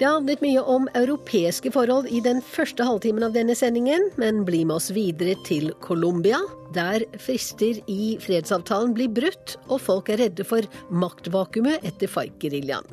[0.00, 4.62] Det handlet mye om europeiske forhold i den første halvtimen av denne sendingen, men bli
[4.64, 6.38] med oss videre til Colombia,
[6.72, 12.88] der frister i fredsavtalen blir brutt, og folk er redde for maktvakuumet etter FARC-geriljaen.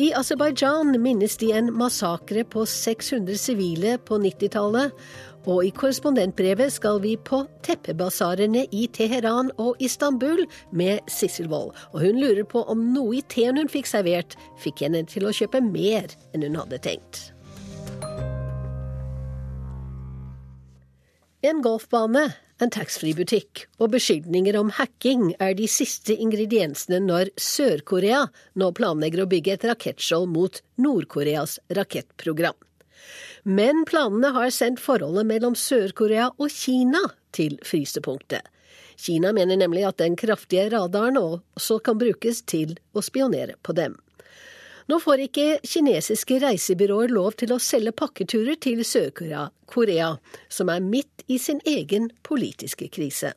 [0.00, 4.96] I Aserbajdsjan minnes de en massakre på 600 sivile på 90-tallet,
[5.48, 10.42] og i korrespondentbrevet skal vi på teppebasarene i Teheran og Istanbul
[10.76, 11.72] med Sissel Wold.
[11.94, 15.34] Og hun lurer på om noe i teen hun fikk servert, fikk henne til å
[15.34, 17.30] kjøpe mer enn hun hadde tenkt.
[21.40, 22.26] En golfbane,
[22.60, 28.26] en taxfree-butikk og beskyldninger om hacking er de siste ingrediensene når Sør-Korea
[28.60, 32.58] nå planlegger å bygge et rakettskjold mot Nord-Koreas rakettprogram.
[33.48, 37.00] Men planene har sendt forholdet mellom Sør-Korea og Kina
[37.32, 38.44] til frysepunktet.
[39.00, 43.96] Kina mener nemlig at den kraftige radaren også kan brukes til å spionere på dem.
[44.90, 50.08] Nå får ikke kinesiske reisebyråer lov til å selge pakketurer til Sør-Korea,
[50.50, 53.30] som er midt i sin egen politiske krise.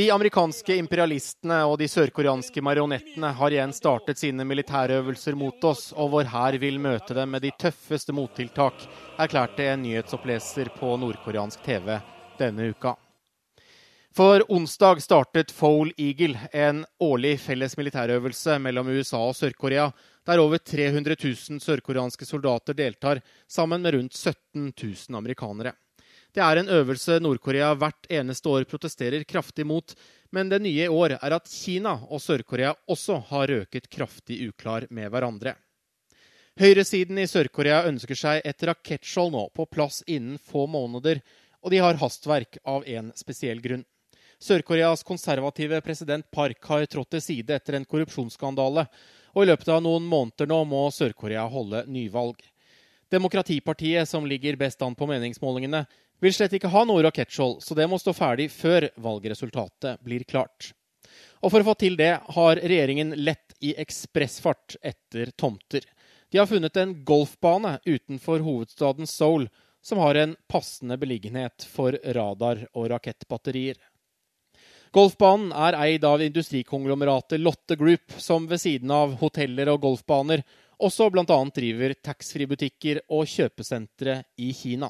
[0.00, 6.10] De amerikanske imperialistene og de sørkoreanske marionettene har igjen startet sine militærøvelser mot oss, og
[6.16, 8.82] vår hær vil møte dem med de tøffeste mottiltak,
[9.22, 12.00] erklærte en nyhetsoppleser på nordkoreansk TV
[12.40, 12.96] denne uka.
[14.12, 19.84] For onsdag startet Foal Eagle, en årlig felles militærøvelse mellom USA og Sør-Korea,
[20.26, 25.76] der over 300 000 sørkoreanske soldater deltar, sammen med rundt 17 000 amerikanere.
[26.34, 29.94] Det er en øvelse Nord-Korea hvert eneste år protesterer kraftig mot,
[30.34, 34.88] men det nye i år er at Kina og Sør-Korea også har røket kraftig uklar
[34.90, 35.54] med hverandre.
[36.58, 41.22] Høyresiden i Sør-Korea ønsker seg et rakettskjold nå på plass innen få måneder,
[41.62, 43.86] og de har hastverk av en spesiell grunn.
[44.40, 48.86] Sør-Koreas konservative president Park har trådt til side etter en korrupsjonsskandale,
[49.36, 52.40] og i løpet av noen måneder nå må Sør-Korea holde nyvalg.
[53.12, 55.84] Demokratipartiet, som ligger best an på meningsmålingene,
[56.20, 60.72] vil slett ikke ha noe rakettskjold, så det må stå ferdig før valgresultatet blir klart.
[61.40, 65.84] Og for å få til det har regjeringen lett i ekspressfart etter tomter.
[66.32, 69.48] De har funnet en golfbane utenfor hovedstaden Seoul
[69.82, 73.76] som har en passende beliggenhet for radar- og rakettbatterier.
[74.90, 80.42] Golfbanen er eid av industrikonglomeratet Lotte Group, som ved siden av hoteller og golfbaner
[80.82, 81.36] også bl.a.
[81.54, 84.88] driver taxfree-butikker og kjøpesentre i Kina.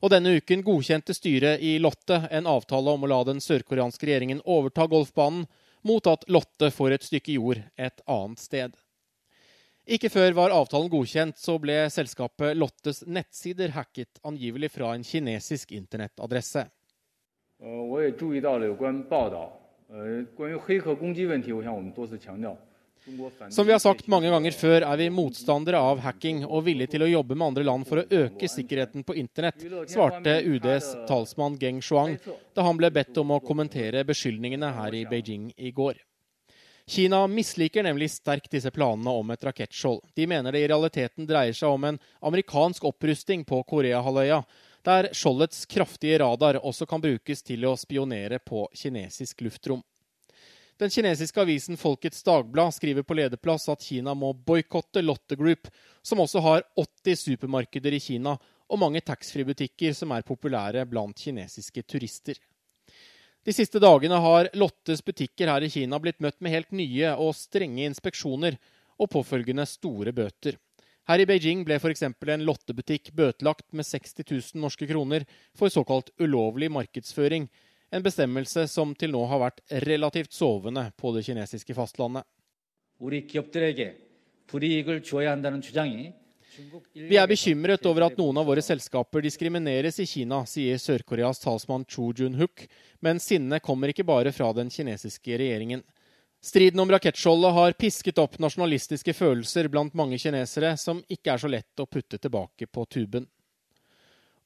[0.00, 4.42] Og denne uken godkjente styret i Lotte en avtale om å la den sørkoreanske regjeringen
[4.50, 5.46] overta golfbanen,
[5.86, 8.74] mot at Lotte får et stykke jord et annet sted.
[9.86, 15.70] Ikke før var avtalen godkjent, så ble selskapet Lottes nettsider hacket, angivelig fra en kinesisk
[15.78, 16.66] internettadresse.
[17.59, 19.51] 我也注意到了有关报道，
[19.89, 22.55] 呃，关于黑客攻击问题，我想我们多次强调。
[23.51, 27.09] som vi har sagt mange ganger før, er vi motstandere av hacking og villige til å
[27.11, 32.17] jobbe med andre land for å øke sikkerheten på internett, svarte UDs talsmann Geng Shuang
[32.55, 36.01] da han ble bedt om å kommentere beskyldningene her i Beijing i går.
[36.89, 40.01] Kina misliker nemlig sterkt disse planene om et rakettskjold.
[40.17, 44.41] De mener det i realiteten dreier seg om en amerikansk opprusting på Koreahalvøya,
[44.86, 49.82] der skjoldets kraftige radar også kan brukes til å spionere på kinesisk luftrom.
[50.80, 55.68] Den kinesiske avisen Folkets Dagblad skriver på lederplass at Kina må boikotte Lotte Group,
[56.02, 58.38] som også har 80 supermarkeder i Kina
[58.70, 62.40] og mange taxfree-butikker som er populære blant kinesiske turister.
[63.44, 67.36] De siste dagene har Lottes butikker her i Kina blitt møtt med helt nye og
[67.36, 68.56] strenge inspeksjoner
[69.00, 70.56] og påfølgende store bøter.
[71.10, 72.04] Her i Beijing ble f.eks.
[72.06, 75.24] en lottebutikk bøtelagt med 60 000 norske kroner
[75.58, 77.48] for såkalt ulovlig markedsføring,
[77.90, 82.22] en bestemmelse som til nå har vært relativt sovende på det kinesiske fastlandet.
[86.94, 91.88] Vi er bekymret over at noen av våre selskaper diskrimineres i Kina, sier Sør-Koreas talsmann
[91.90, 92.68] Cho Jun-huk,
[93.02, 95.82] men sinnet kommer ikke bare fra den kinesiske regjeringen.
[96.40, 101.50] Striden om rakettskjoldet har pisket opp nasjonalistiske følelser blant mange kinesere, som ikke er så
[101.52, 103.26] lett å putte tilbake på tuben.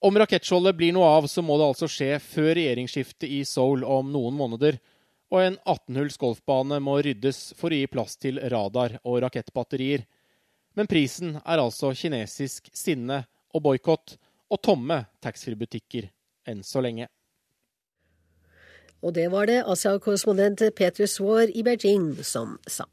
[0.04, 4.10] Om rakettskjoldet blir noe av, så må det altså skje før regjeringsskiftet i Seoul om
[4.12, 4.80] noen måneder,
[5.30, 10.02] og en 18-hulls golfbane må ryddes for å gi plass til radar og rakettbatterier.
[10.74, 13.22] Men prisen er altså kinesisk sinne
[13.54, 14.16] og boikott
[14.50, 16.10] og tomme taxfree-butikker
[16.50, 17.06] enn så lenge.
[19.04, 22.88] Og det var det Asia-korrespondent Peter Svaar i Beijing som sa.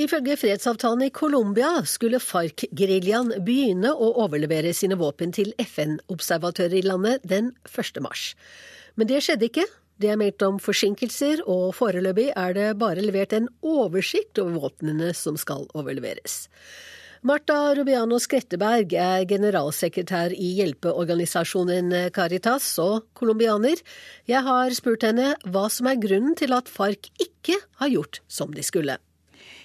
[0.00, 7.24] Ifølge fredsavtalen i Colombia skulle FARC-geriljaen begynne å overlevere sine våpen til FN-observatører i landet
[7.28, 8.00] den 1.
[8.00, 8.32] mars.
[8.96, 9.66] Men det skjedde ikke.
[10.00, 15.10] Det er meldt om forsinkelser, og foreløpig er det bare levert en oversikt over våpnene
[15.16, 16.46] som skal overleveres.
[17.20, 23.76] Marta Rubiano Skretteberg er generalsekretær i hjelpeorganisasjonen Caritas og colombianer.
[24.24, 28.56] Jeg har spurt henne hva som er grunnen til at FARC ikke har gjort som
[28.56, 28.96] de skulle.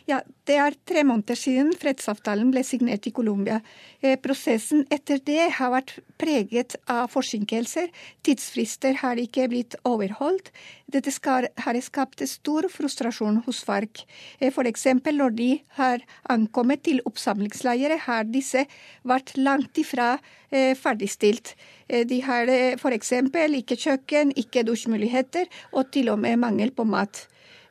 [0.05, 3.61] Ja, Det er tre måneder siden fredsavtalen ble signert i Colombia.
[4.05, 7.89] Eh, prosessen etter det har vært preget av forsinkelser.
[8.21, 10.51] Tidsfrister har ikke blitt overholdt.
[10.85, 14.05] Dette skal, har skapt stor frustrasjon hos FARC.
[14.39, 14.85] Eh, F.eks.
[15.09, 18.67] når de har ankommet til oppsamlingsleirer, har disse
[19.01, 20.19] vært langt ifra
[20.51, 21.55] eh, ferdigstilt.
[21.89, 23.15] Eh, de har eh, f.eks.
[23.65, 27.25] ikke kjøkken, ikke dusjmuligheter og til og med mangel på mat.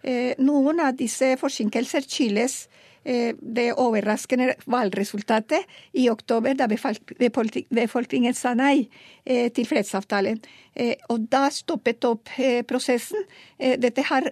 [0.05, 2.67] Eh, noen av disse forsinkelser skyldes
[3.09, 5.65] eh, det overraskende valgresultatet
[5.97, 8.85] i oktober, da befolkningen sa nei
[9.25, 10.43] eh, til fredsavtalen.
[11.09, 12.33] Og da stoppet opp
[12.67, 13.23] prosessen.
[13.79, 14.27] Dette har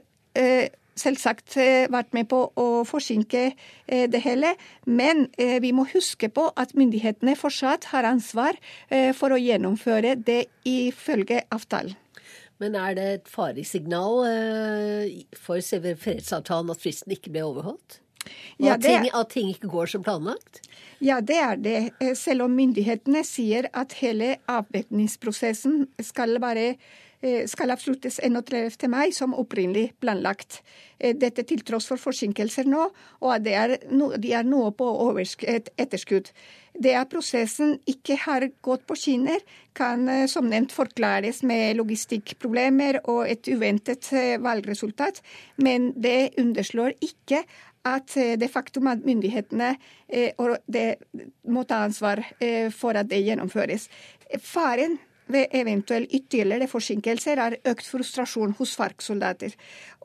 [0.99, 1.55] selvsagt
[1.95, 3.45] vært med på å forsinke
[3.87, 4.51] det hele.
[4.83, 8.59] Men vi må huske på at myndighetene fortsatt har ansvar
[9.15, 12.02] for å gjennomføre det ifølge avtalen.
[12.63, 17.99] Men er det et faresignal signal for selve fredsavtalen at fristen ikke ble overholdt?
[18.61, 20.61] Og ja, at, ting, at, ting, ikke går som planlagt?
[21.03, 21.79] Ja, det er det.
[21.99, 27.12] Eh, selv om myndighetene sier at hele avvæpningsprosessen skal være Eh,
[27.47, 28.89] skal avsluttes 31.
[28.91, 30.63] mai, som opprinnelig planlagt.
[30.99, 32.89] Eh, dette til tross for forsinkelser nå,
[33.21, 34.89] og at er no, de er nå på
[35.79, 36.33] etterskudd.
[36.73, 39.43] Det at prosessen ikke har gått på skinner,
[39.75, 44.11] kan eh, som nevnt forklares med logistikkproblemer og et uventet
[44.43, 45.23] valgresultat,
[45.57, 47.45] men det underslår ikke
[47.83, 49.73] at det faktum at myndighetene
[51.51, 52.21] må ta ansvar
[52.71, 53.89] for at det gjennomføres.
[54.39, 59.55] Faren ved eventuelle ytterligere forsinkelser er økt frustrasjon hos FARC-soldater.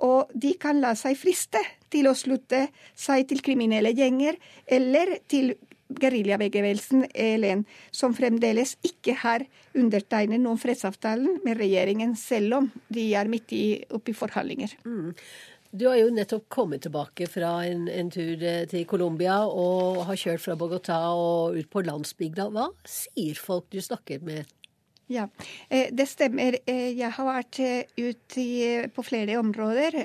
[0.06, 4.38] Og de kan la seg friste til å slutte seg til kriminelle gjenger
[4.78, 5.56] eller til
[5.88, 7.64] geriljabevegelsen ELN,
[7.96, 9.46] som fremdeles ikke har
[9.78, 14.74] undertegnet noen fredsavtalen med regjeringen, selv om de er midt i, oppe i forhandlinger.
[14.84, 15.14] Mm.
[15.78, 20.20] Du har jo nettopp kommet tilbake fra en, en tur eh, til Colombia og har
[20.20, 22.48] kjørt fra Bogotá og ut på landsbygda.
[22.56, 24.48] Hva sier folk du snakker med
[25.08, 25.30] ja,
[25.70, 26.58] eh, det stemmer.
[26.68, 29.96] Eh, jeg har vært eh, ute på flere områder.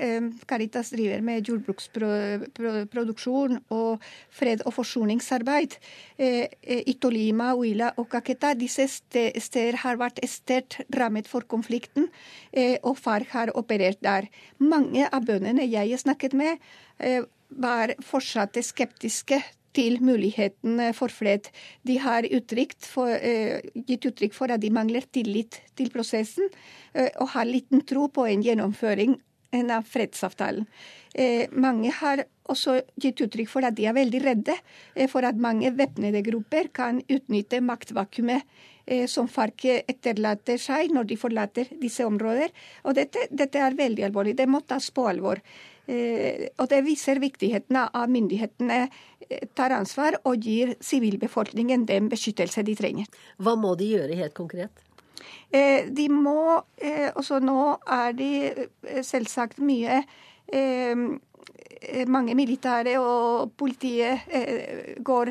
[0.46, 3.98] Caritas driver med jordbruksproduksjon og
[4.30, 5.74] fred- og forsoningsarbeid.
[6.22, 8.54] I Tolima, Huila og Kaketa.
[8.54, 12.08] disse steder har vært sterkt rammet for konflikten,
[12.82, 14.28] og FARC har operert der.
[14.58, 16.58] Mange av bøndene jeg snakket med,
[17.50, 19.42] var fortsatt skeptiske
[19.76, 21.48] til muligheten for fred.
[21.86, 26.48] De har uttrykt for, uh, gitt uttrykk for at de mangler tillit til prosessen,
[26.96, 29.18] uh, og har liten tro på en gjennomføring
[29.52, 30.64] av fredsavtalen.
[31.52, 34.54] Mange har også gitt uttrykk for at de er veldig redde
[35.12, 38.48] for at mange væpnede grupper kan utnytte maktvakuumet
[39.12, 42.48] som FARC etterlater seg når de forlater disse områder.
[42.88, 44.38] Og dette, dette er veldig alvorlig.
[44.40, 45.44] Det må tas på alvor.
[45.90, 52.62] Eh, og det viser viktigheten av myndighetene eh, tar ansvar og gir sivilbefolkningen den beskyttelse
[52.66, 53.10] de trenger.
[53.42, 54.84] Hva må de gjøre helt konkret?
[55.50, 56.62] Eh, de må
[57.18, 57.58] også Nå
[57.90, 58.30] er de
[59.04, 60.02] selvsagt mye
[62.12, 64.26] mange militære og politiet
[65.04, 65.30] går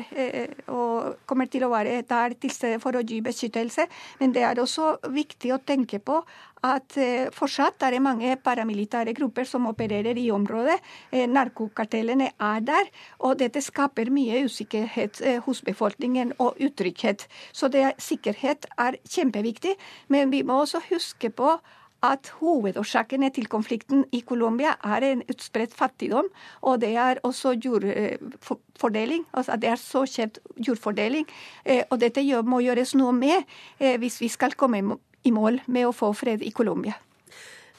[0.72, 3.86] og kommer til å være der til stede for å gi beskyttelse.
[4.20, 6.18] Men det er også viktig å tenke på
[6.62, 6.96] at
[7.34, 10.78] fortsatt er det mange paramilitære grupper som opererer i området.
[11.12, 17.26] Narkokartellene er der, og dette skaper mye usikkerhet hos befolkningen og utrygghet.
[17.52, 19.74] Så det, sikkerhet er kjempeviktig,
[20.08, 21.56] men vi må også huske på
[22.02, 26.26] at hovedårsakene til konflikten i Colombia er en utspredt fattigdom,
[26.60, 29.24] og det er også jordfordeling.
[29.32, 30.38] Altså det er så kjent
[30.68, 31.28] jordfordeling.
[31.64, 33.44] Eh, og dette må gjøres noe med
[33.78, 34.82] eh, hvis vi skal komme
[35.22, 36.98] i mål med å få fred i Colombia.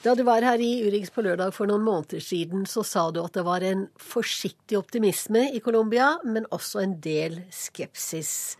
[0.04, 3.22] Da du var her i Urix på lørdag for noen måneder siden, så sa du
[3.22, 8.58] at det var en forsiktig optimisme i Colombia, men også en del skepsis.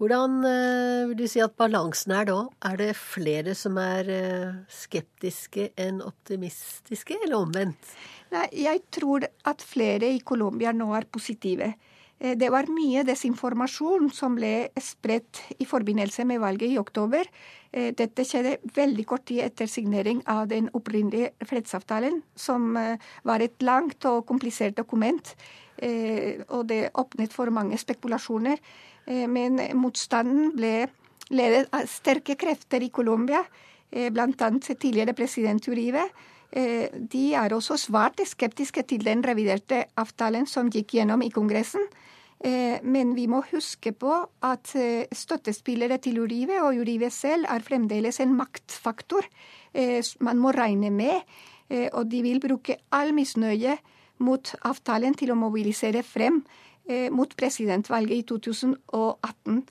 [0.00, 2.38] Hvordan uh, vil du si at balansen er da?
[2.70, 7.90] Er det flere som er uh, skeptiske enn optimistiske, eller omvendt?
[8.30, 11.74] Nei, jeg tror at flere i Colombia nå er positive.
[12.20, 17.24] Eh, det var mye desinformasjon som ble spredt i forbindelse med valget i oktober.
[17.70, 24.02] Dette skjedde veldig kort tid etter signering av den opprinnelige fredsavtalen, som var et langt
[24.10, 25.30] og komplisert dokument.
[25.78, 28.58] Og det åpnet for mange spekulasjoner.
[29.10, 30.88] Eh, men motstanden ble
[31.30, 33.42] ledet av sterke krefter i Colombia,
[33.90, 34.50] eh, bl.a.
[34.60, 36.04] tidligere president Uribe.
[36.52, 41.86] Eh, de er også svært skeptiske til den reviderte avtalen som gikk gjennom i Kongressen.
[42.40, 44.14] Men vi må huske på
[44.48, 44.70] at
[45.12, 49.28] støttespillere til Uribe og Uribe selv er fremdeles en maktfaktor
[50.24, 51.20] man må regne med.
[51.92, 53.76] Og de vil bruke all misnøye
[54.24, 56.40] mot avtalen til å mobilisere frem
[56.90, 59.62] Eh, mot presidentvalget i 2018.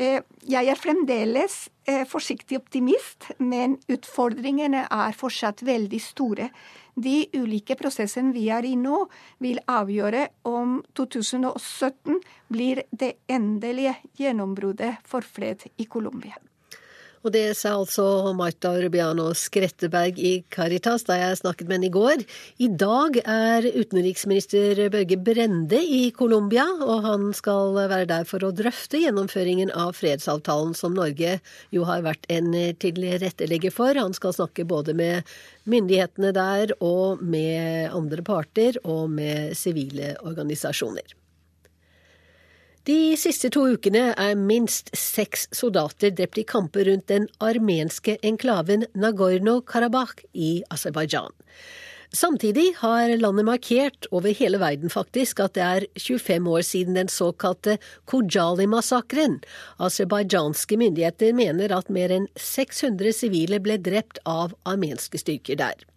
[0.00, 6.48] Eh, jeg er fremdeles eh, forsiktig optimist, men utfordringene er fortsatt veldig store.
[6.96, 9.02] De ulike prosessene vi er i nå,
[9.44, 12.16] vil avgjøre om 2017
[12.48, 16.40] blir det endelige gjennombruddet for fred i Colombia.
[17.20, 21.92] Og det sa altså Marta Rubiano Skretteberg i Caritas da jeg snakket med henne i
[21.92, 22.24] går.
[22.64, 28.54] I dag er utenriksminister Børge Brende i Colombia, og han skal være der for å
[28.56, 31.36] drøfte gjennomføringen av fredsavtalen som Norge
[31.76, 34.00] jo har vært en tilrettelegger for.
[34.00, 35.28] Han skal snakke både med
[35.68, 41.19] myndighetene der og med andre parter og med sivile organisasjoner.
[42.88, 48.86] De siste to ukene er minst seks soldater drept i kamper rundt den armenske enklaven
[48.96, 51.34] Nagorno-Karabakh i Aserbajdsjan.
[52.16, 57.12] Samtidig har landet markert, over hele verden faktisk, at det er 25 år siden den
[57.12, 57.76] såkalte
[58.08, 59.42] Kojali-massakren.
[59.78, 65.89] Aserbajdsjanske myndigheter mener at mer enn 600 sivile ble drept av armenske styrker der.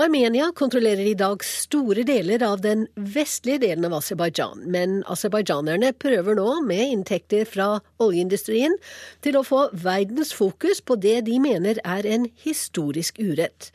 [0.00, 6.38] Armenia kontrollerer i dag store deler av den vestlige delen av Aserbajdsjan, men aserbajdsjanerne prøver
[6.38, 7.66] nå, med inntekter fra
[8.00, 8.78] oljeindustrien,
[9.20, 13.68] til å få verdens fokus på det de mener er en historisk urett.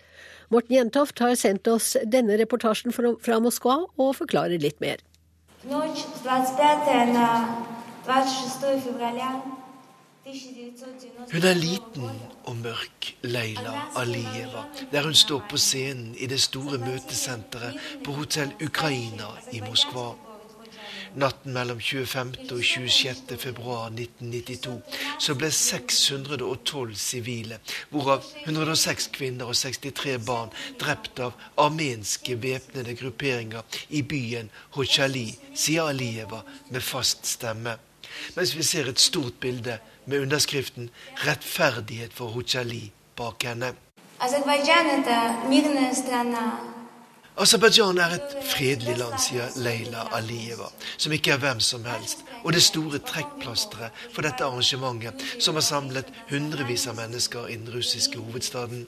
[0.49, 4.97] Morten Jentoft har sendt oss denne reportasjen fra Moskva og forklarer litt mer.
[5.69, 7.13] Notch, 25.
[8.07, 9.66] 26
[11.31, 12.07] hun er liten
[12.47, 18.51] og mørk, Leila Alieva, der hun står på scenen i det store møtesenteret på Hotell
[18.63, 20.09] Ukraina i Moskva.
[21.17, 22.33] Natten mellom 25.
[22.51, 23.37] og 26.
[23.39, 27.59] februar 1992 så ble 612 sivile,
[27.89, 35.87] hvorav 106 kvinner og 63 barn, drept av armenske væpnede grupperinger i byen Hochali, sier
[35.87, 37.77] Alieva med fast stemme.
[38.35, 43.73] Mens vi ser et stort bilde med underskriften 'Rettferdighet for Hochali' bak henne.
[47.37, 52.53] Aserbajdsjan er et fredelig land, sier Leila Alieva, som ikke er hvem som helst, og
[52.53, 58.17] det store trekkplasteret for dette arrangementet, som har samlet hundrevis av mennesker i den russiske
[58.17, 58.87] hovedstaden.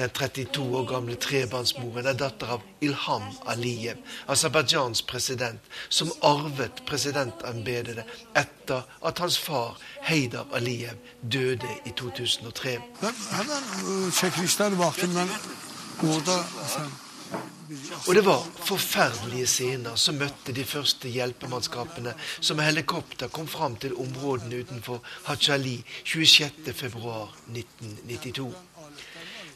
[0.00, 3.98] Den 32 år gamle trebarnsmoren er datter av Ilham Aliyev,
[4.32, 5.60] Aserbajdsjans president,
[5.92, 9.76] som arvet presidentembetet etter at hans far
[10.08, 12.80] Heidar Aliyev døde i 2003.
[18.08, 23.76] Og det var forferdelige scener som møtte de første hjelpemannskapene som med helikopter kom fram
[23.76, 28.48] til områdene utenfor Hachali 26.2.1992.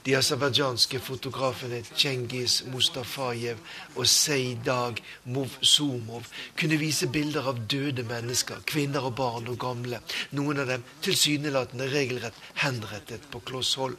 [0.04, 3.60] De aserbajdsjanske fotografene Cengiz Mustafajev
[3.96, 6.26] og Seidag Movsumov
[6.60, 10.02] kunne vise bilder av døde mennesker, kvinner og barn og gamle,
[10.36, 13.96] noen av dem tilsynelatende regelrett henrettet på kloss hold.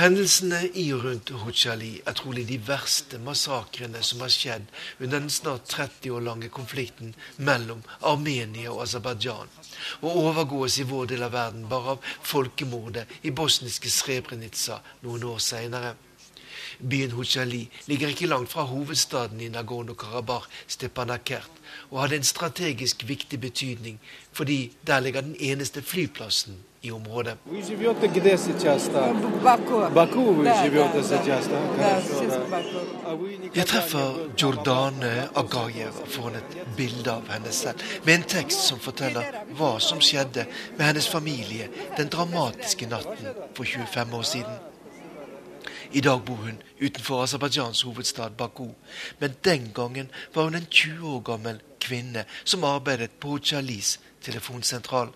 [0.00, 5.32] Hendelsene i og rundt Huchali er trolig de verste massakrene som har skjedd under den
[5.32, 9.52] snart 30 år lange konflikten mellom Armenia og Aserbajdsjan,
[10.02, 15.40] og overgås i vår del av verden bare av folkemordet i bosniske Srebrenica noen år
[15.42, 15.94] seinere.
[16.80, 21.50] Byen Huchali ligger ikke langt fra hovedstaden i Nagorno-Karabakh, Stepanakert,
[21.90, 24.00] og hadde en strategisk viktig betydning
[24.36, 27.36] fordi der ligger den eneste flyplassen i området.
[33.54, 35.12] Jeg treffer Jordane
[35.42, 40.46] Agayeva foran et bilde av henne selv, med en tekst som forteller hva som skjedde
[40.76, 41.68] med hennes familie
[41.98, 44.64] den dramatiske natten for 25 år siden.
[45.92, 48.68] I dag bor hun utenfor Aserbajdsjans hovedstad Baku,
[49.18, 55.08] men den gangen var hun en 20 år gammel kvinne som arbeidet på Chalis telefonsentral.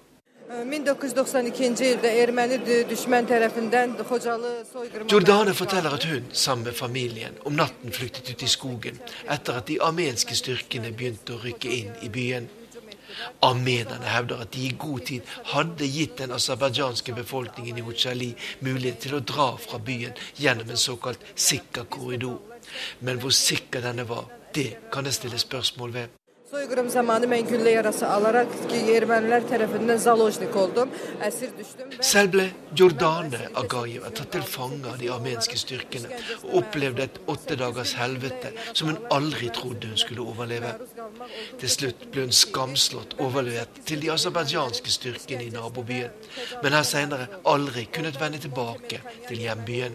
[0.50, 2.56] 1992 ildə erməni
[2.90, 8.42] düşmən tərəfindən Xocalı soyqırma Jordane forteller at hun, sammen med familien, om natten flyktet ut
[8.42, 8.98] i skogen
[9.30, 12.50] etter at de armenske styrkene begynte å rykke inn i byen.
[13.46, 18.30] Armenerne hevder at de i god tid hadde gitt den aserbajdsjanske befolkningen i Hochali
[18.66, 22.40] mulighet til å dra fra byen gjennom en såkalt sikker korridor.
[23.06, 26.19] Men hvor sikker denne var, det kan det stilles spørsmål ved.
[26.50, 30.90] Soyqırım zamanı mən güllə yarası alaraq ki, ermənilər tərəfindən Zalojnik oldum.
[31.22, 31.92] Əsir düşdüm.
[32.08, 32.46] Selv ble
[32.80, 38.50] Jordane Agayeva tatt til fange av de armenske styrkene og opplevde et åtte dagers helvete
[38.72, 40.74] som hun aldri trodde hun skulle overleve.
[41.62, 46.10] Til slutt ble hun skamslått overlevert til de aserbajdsjanske styrkene i nabobyen,
[46.64, 49.94] men har senere aldri kunnet vende tilbake til hjembyen.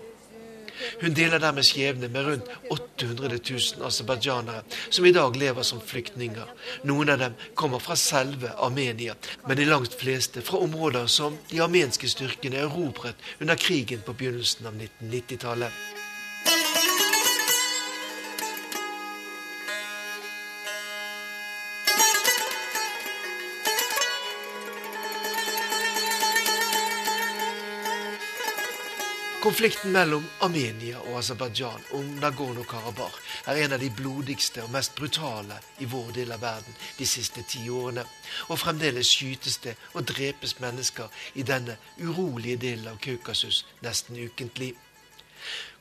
[1.02, 6.54] Hun deler dermed skjebne med rundt 800 000 aserbajdsjanere som i dag lever som flyktninger.
[6.90, 9.16] Noen av dem kommer fra selve Armenia,
[9.48, 14.68] men de langt fleste fra områder som de armenske styrkene erobret under krigen på begynnelsen
[14.68, 15.95] av 1990-tallet.
[29.46, 33.20] Konflikten mellom Armenia og Aserbajdsjan om Nagorno-Karabakh
[33.52, 37.44] er en av de blodigste og mest brutale i vår del av verden de siste
[37.46, 38.02] ti årene.
[38.50, 44.72] Og fremdeles skytes det og drepes mennesker i denne urolige delen av Kaukasus nesten ukentlig.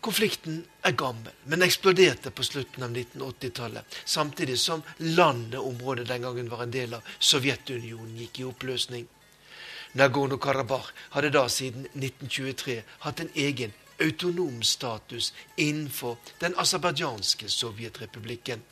[0.05, 4.85] Konflikten er gammel, men eksploderte på slutten av 1980-tallet, samtidig som
[5.17, 9.09] landet området den gangen var en del av Sovjetunionen, gikk i oppløsning.
[9.95, 18.63] Nagorno-Karabakh hadde da siden 1923 hatt en egen autonom status innenfor den aserbajdsjanske sovjetrepublikken.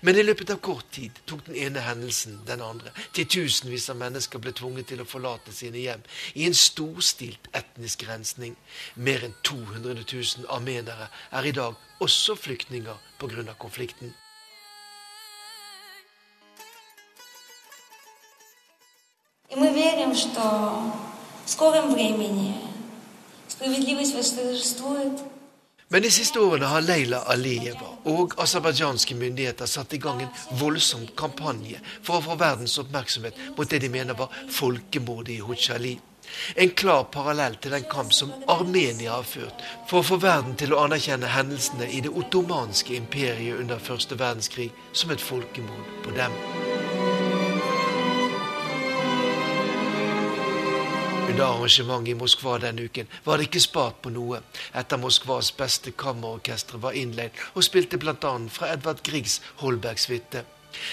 [0.00, 2.92] Men i løpet av kort tid tok den ene hendelsen den andre.
[3.16, 6.04] Titusenvis av mennesker ble tvunget til å forlate sine hjem
[6.34, 8.56] i en storstilt etnisk rensning.
[8.96, 13.54] Mer enn 200 000 armenere er i dag også flyktninger pga.
[13.58, 14.14] konflikten.
[19.57, 20.93] мы верим, что
[21.45, 22.55] в скором времени
[23.47, 25.19] справедливость восторжествует.
[25.89, 31.03] Men de siste årene har Leila Aliyeva og aserbajdsjanske myndigheter satt i gang en voldsom
[31.15, 35.93] kampanje for å få verdens oppmerksomhet mot det de mener var folkemordet i Huchali.
[36.55, 40.73] En klar parallell til den kamp som Armenia har ført for å få verden til
[40.73, 46.33] å anerkjenne hendelsene i det ottomanske imperiet under første verdenskrig som et folkemord på dem.
[51.28, 54.38] Under arrangementet i Moskva denne uken var det ikke spart på noe,
[54.80, 58.30] etter Moskvas beste kammerorkestre var innleid og spilte bl.a.
[58.48, 60.46] fra Edvard Griegs Holbergsuite.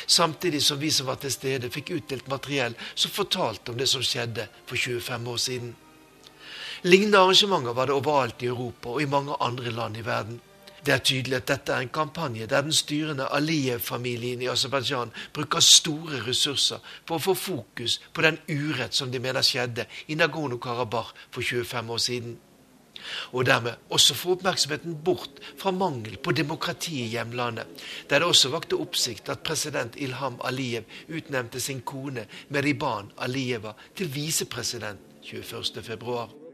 [0.06, 4.04] Samtidig som vi som var til stede, fikk utdelt materiell som fortalte om det som
[4.04, 5.72] skjedde for 25 år siden.
[6.84, 10.42] Lignende arrangementer var det overalt i Europa og i mange andre land i verden.
[10.86, 15.64] Det er tydelig at dette er en kampanje der den styrende Aliyev-familien i Aserbajdsjan bruker
[15.66, 21.16] store ressurser for å få fokus på den urett som de mener skjedde i Nagorno-Karabakh
[21.32, 22.38] for 25 år siden.
[23.34, 27.66] Og dermed også få oppmerksomheten bort fra mangel på demokrati i hjemlandet,
[28.10, 34.14] der det også vakte oppsikt at president Ilham Aliyev utnevnte sin kone Meriban Aliyeva til
[34.16, 36.45] visepresident 21.2.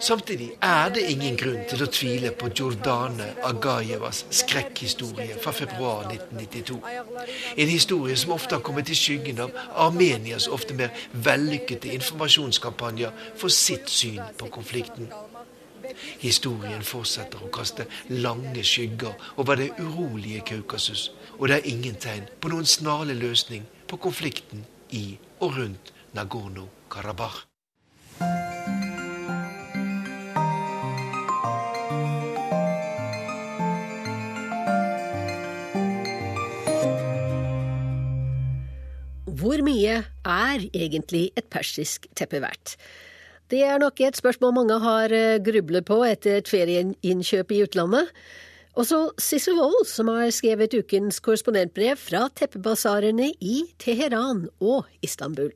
[0.00, 6.78] Samtidig er det ingen grunn til å tvile på Jordane Agayevas skrekkhistorie fra februar 1992.
[7.56, 13.48] En historie som ofte har kommet i skyggen av Armenias ofte mer vellykkede informasjonskampanjer for
[13.48, 15.12] sitt syn på konflikten.
[16.20, 22.26] Historien fortsetter å kaste lange skygger over det urolige Kaukasus, og det er ingen tegn
[22.40, 25.06] på noen snarlig løsning på konflikten i
[25.40, 27.44] og rundt Nagorno-Karabakh.
[39.38, 42.74] Hvor mye er egentlig et persisk teppe verdt?
[43.48, 48.10] Det er nok et spørsmål mange har eh, grublet på etter et ferieinnkjøp i utlandet.
[48.78, 55.54] Også Sissel Wold, som har skrevet ukens korrespondentbrev fra teppebasarene i Teheran og Istanbul.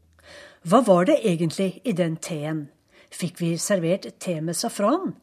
[0.63, 2.69] Hva var det egentlig i den teen?
[3.11, 5.17] Fikk vi servert te med safran?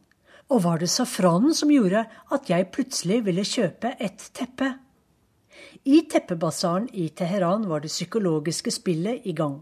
[0.51, 2.01] Og var det safranen som gjorde
[2.35, 4.73] at jeg plutselig ville kjøpe et teppe?
[5.87, 9.61] I teppebasaren i Teheran var det psykologiske spillet i gang.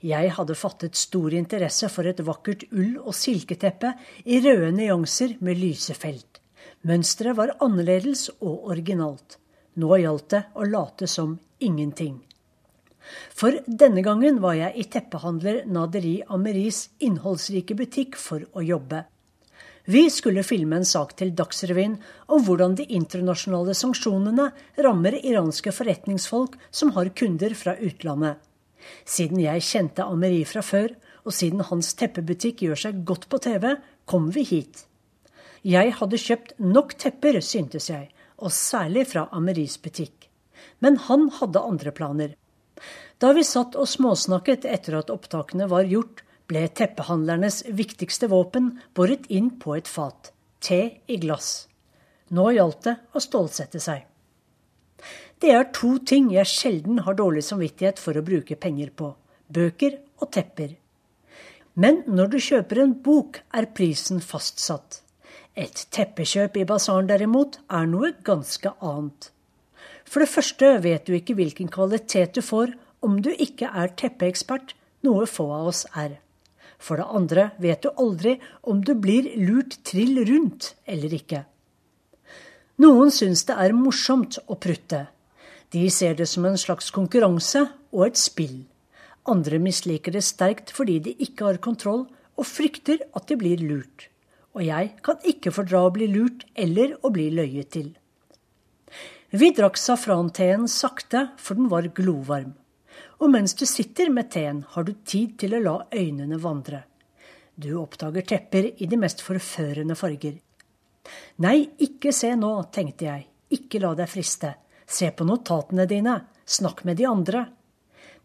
[0.00, 3.92] Jeg hadde fattet stor interesse for et vakkert ull- og silketeppe
[4.24, 6.40] i røde nyanser med lyse felt.
[6.88, 9.36] Mønsteret var annerledes og originalt.
[9.76, 12.16] Nå gjaldt det å late som ingenting.
[13.34, 19.04] For denne gangen var jeg i teppehandler Naderi Ameris innholdsrike butikk for å jobbe.
[19.88, 21.94] Vi skulle filme en sak til Dagsrevyen
[22.28, 24.50] om hvordan de internasjonale sanksjonene
[24.84, 28.36] rammer iranske forretningsfolk som har kunder fra utlandet.
[29.08, 30.92] Siden jeg kjente Ameri fra før,
[31.24, 33.64] og siden hans teppebutikk gjør seg godt på TV,
[34.04, 34.84] kom vi hit.
[35.64, 38.10] Jeg hadde kjøpt nok tepper, syntes jeg,
[38.44, 40.28] og særlig fra Ameris butikk.
[40.84, 42.36] Men han hadde andre planer.
[43.18, 49.26] Da vi satt og småsnakket etter at opptakene var gjort, ble teppehandlernes viktigste våpen båret
[49.28, 50.32] inn på et fat.
[50.64, 51.68] Te i glass.
[52.34, 54.04] Nå gjaldt det å stålsette seg.
[55.38, 59.12] Det er to ting jeg sjelden har dårlig samvittighet for å bruke penger på.
[59.48, 60.74] Bøker og tepper.
[61.78, 65.02] Men når du kjøper en bok, er prisen fastsatt.
[65.54, 69.30] Et teppekjøp i basaren derimot er noe ganske annet.
[70.08, 72.72] For det første vet du ikke hvilken kvalitet du får
[73.04, 74.72] om du ikke er teppeekspert,
[75.04, 76.16] noe få av oss er.
[76.78, 81.44] For det andre vet du aldri om du blir lurt trill rundt eller ikke.
[82.78, 85.08] Noen syns det er morsomt å prutte.
[85.74, 88.62] De ser det som en slags konkurranse og et spill.
[89.28, 92.06] Andre misliker det sterkt fordi de ikke har kontroll
[92.38, 94.08] og frykter at de blir lurt.
[94.56, 97.90] Og jeg kan ikke fordra å bli lurt eller å bli løyet til.
[99.30, 102.54] Vi drakk safranteen sakte, for den var glovarm.
[103.20, 106.80] Og mens du sitter med teen, har du tid til å la øynene vandre.
[107.52, 110.38] Du oppdager tepper i de mest forførende farger.
[111.44, 114.54] Nei, ikke se nå, tenkte jeg, ikke la deg friste.
[114.88, 116.16] Se på notatene dine.
[116.48, 117.44] Snakk med de andre.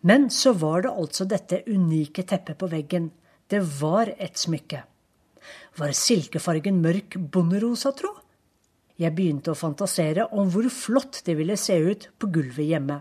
[0.08, 3.12] Men så var det altså dette unike teppet på veggen.
[3.52, 4.86] Det var et smykke.
[5.84, 8.23] Var silkefargen mørk bonderosa, tro?
[9.02, 13.00] Jeg begynte å fantasere om hvor flott det ville se ut på gulvet hjemme.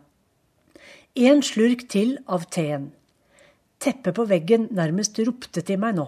[1.21, 2.91] En slurk til av teen.
[3.83, 6.07] Teppet på veggen nærmest ropte til meg nå.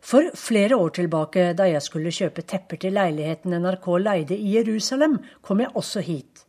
[0.00, 5.18] For flere år tilbake, da jeg skulle kjøpe tepper til leiligheten NRK leide i Jerusalem,
[5.42, 6.44] kom jeg også hit.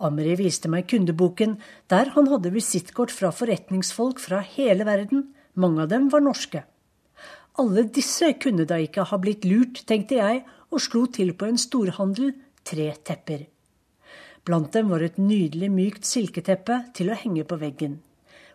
[0.00, 1.58] Amri viste meg kundeboken,
[1.92, 5.28] der han hadde visittkort fra forretningsfolk fra hele verden.
[5.54, 6.64] Mange av dem var norske.
[7.60, 11.60] Alle disse kunne da ikke ha blitt lurt, tenkte jeg, og slo til på en
[11.60, 12.32] storhandel
[12.64, 13.44] tre tepper.
[14.42, 18.00] Blant dem var et nydelig mykt silketeppe til å henge på veggen.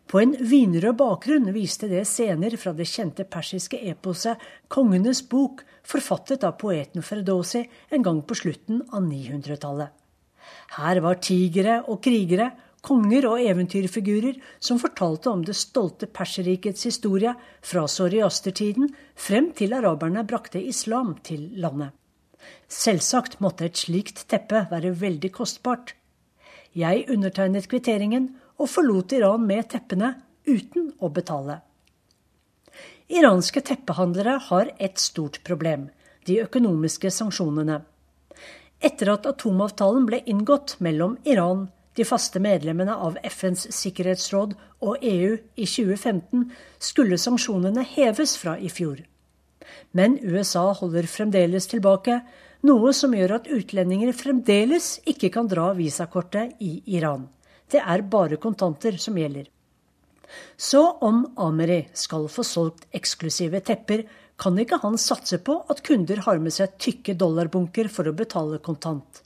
[0.08, 4.40] På en vinrød bakgrunn viste det scener fra det kjente persiske eposet
[4.72, 9.92] Kongenes bok, forfattet av poeten Ferdosi en gang på slutten av 900-tallet.
[10.78, 12.54] Her var tigere og krigere,
[12.88, 20.24] konger og eventyrfigurer som fortalte om det stolte Perserrikets historie fra soriastertiden frem til araberne
[20.28, 21.92] brakte islam til landet.
[22.68, 25.94] Selvsagt måtte et slikt teppe være veldig kostbart.
[26.78, 30.14] Jeg undertegnet kvitteringen og forlot Iran med teppene
[30.48, 31.62] uten å betale.
[33.08, 35.88] Iranske teppehandlere har et stort problem
[36.28, 37.82] de økonomiske sanksjonene.
[38.84, 41.68] Etter at atomavtalen ble inngått mellom Iran,
[41.98, 44.54] de faste medlemmene av FNs sikkerhetsråd
[44.86, 46.44] og EU i 2015,
[46.78, 49.00] skulle sanksjonene heves fra i fjor.
[49.92, 52.22] Men USA holder fremdeles tilbake,
[52.68, 57.28] noe som gjør at utlendinger fremdeles ikke kan dra visakortet i Iran.
[57.72, 59.48] Det er bare kontanter som gjelder.
[60.58, 64.04] Så om Ameri skal få solgt eksklusive tepper,
[64.38, 68.60] kan ikke han satse på at kunder har med seg tykke dollarbunker for å betale
[68.62, 69.24] kontant.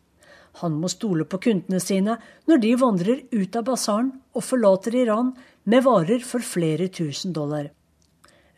[0.61, 2.17] Han må stole på kundene sine
[2.49, 5.33] når de vandrer ut av basaren og forlater Iran
[5.63, 7.69] med varer for flere tusen dollar.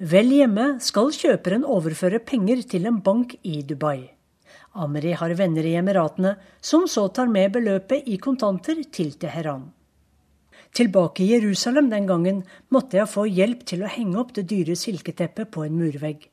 [0.01, 4.09] Vel hjemme skal kjøperen overføre penger til en bank i Dubai.
[4.73, 9.67] Amri har venner i Emiratene, som så tar med beløpet i kontanter til Teheran.
[10.73, 12.39] Tilbake i Jerusalem den gangen
[12.73, 16.25] måtte jeg få hjelp til å henge opp det dyre silketeppet på en murvegg.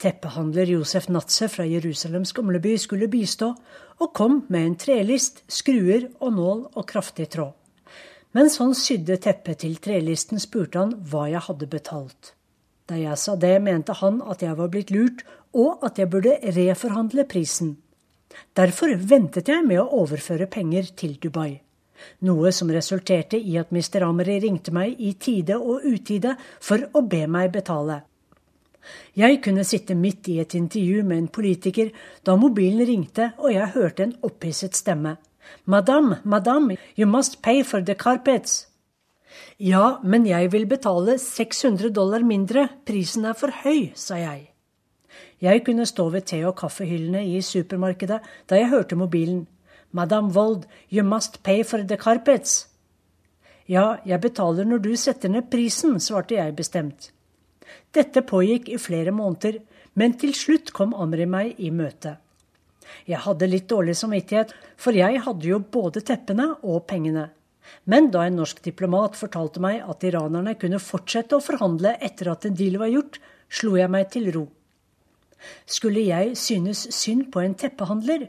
[0.00, 3.50] Teppehandler Josef Natze fra Jerusalems gamleby skulle bistå,
[4.00, 7.52] og kom med en trelist, skruer og nål og kraftig tråd.
[8.32, 12.35] Mens han sydde teppet til trelisten, spurte han hva jeg hadde betalt.
[12.86, 15.24] Da jeg sa det, mente han at jeg var blitt lurt,
[15.56, 17.76] og at jeg burde reforhandle prisen.
[18.56, 21.62] Derfor ventet jeg med å overføre penger til Dubai.
[22.28, 24.04] Noe som resulterte i at Mr.
[24.04, 28.02] Amri ringte meg i tide og utide for å be meg betale.
[29.16, 31.90] Jeg kunne sitte midt i et intervju med en politiker
[32.22, 35.16] da mobilen ringte og jeg hørte en opphisset stemme.
[35.64, 38.66] Madame, madame, you must pay for the carpets.
[39.56, 44.50] Ja, men jeg vil betale 600 dollar mindre, prisen er for høy, sa jeg.
[45.40, 49.46] Jeg kunne stå ved te- og kaffehyllene i supermarkedet da jeg hørte mobilen.
[49.92, 52.68] Madame Wold, you must pay for the carpets.
[53.66, 57.10] Ja, jeg betaler når du setter ned prisen, svarte jeg bestemt.
[57.94, 59.62] Dette pågikk i flere måneder,
[59.94, 62.18] men til slutt kom Amri meg i møte.
[63.08, 67.30] Jeg hadde litt dårlig samvittighet, for jeg hadde jo både teppene og pengene.
[67.84, 72.46] Men da en norsk diplomat fortalte meg at iranerne kunne fortsette å forhandle etter at
[72.46, 74.46] en deal var gjort, slo jeg meg til ro.
[75.66, 78.28] Skulle jeg synes synd på en teppehandler?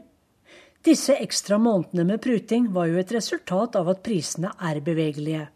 [0.84, 5.48] Disse ekstra månedene med pruting var jo et resultat av at prisene er bevegelige.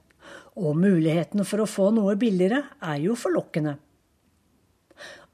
[0.59, 3.77] Og muligheten for å få noe billigere er jo forlokkende.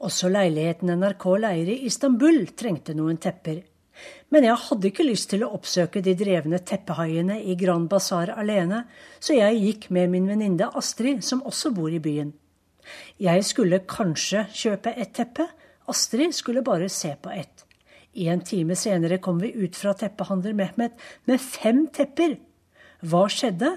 [0.05, 3.65] Også leiligheten NRK leier i Istanbul trengte noen tepper.
[4.33, 8.83] Men jeg hadde ikke lyst til å oppsøke de drevne teppehaiene i Grand Bazaar alene,
[9.21, 12.35] så jeg gikk med min venninne Astrid, som også bor i byen.
[13.21, 15.49] Jeg skulle kanskje kjøpe et teppe,
[15.89, 17.65] Astrid skulle bare se på ett.
[18.19, 20.97] En time senere kom vi ut fra teppehandler Mehmet
[21.29, 22.37] med fem tepper.
[23.01, 23.77] Hva skjedde?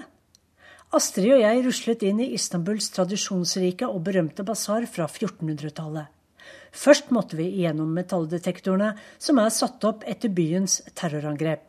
[0.92, 6.10] Astrid og jeg ruslet inn i Istanbuls tradisjonsrike og berømte basar fra 1400-tallet.
[6.72, 11.68] Først måtte vi igjennom metalldetektorene som er satt opp etter byens terrorangrep.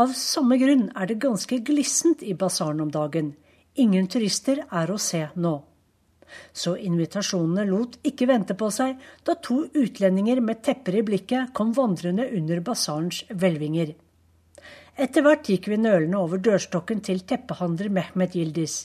[0.00, 3.34] Av samme grunn er det ganske glissent i basaren om dagen.
[3.76, 5.54] Ingen turister er å se nå.
[6.52, 8.96] Så invitasjonene lot ikke vente på seg
[9.26, 13.92] da to utlendinger med tepper i blikket kom vandrende under basarens hvelvinger.
[14.94, 18.84] Etter hvert gikk vi nølende over dørstokken til teppehandler Mehmet Yildiz.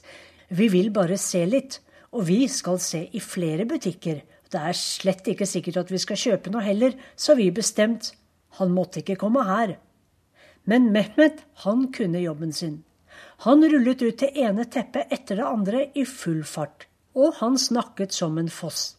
[0.50, 1.80] Vi vil bare se litt,
[2.12, 4.24] og vi skal se i flere butikker.
[4.50, 8.14] Det er slett ikke sikkert at vi skal kjøpe noe heller, så vi bestemt.
[8.58, 9.76] Han måtte ikke komme her.
[10.66, 12.80] Men Mehmet, han kunne jobben sin.
[13.46, 16.88] Han rullet ut det ene teppet etter det andre i full fart.
[17.16, 18.96] Og han snakket som en foss.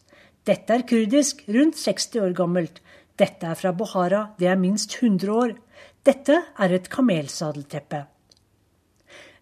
[0.47, 2.81] Dette er kurdisk, rundt 60 år gammelt.
[3.19, 5.53] Dette er fra Bohara, det er minst 100 år.
[6.01, 8.05] Dette er et kamelsadelteppe.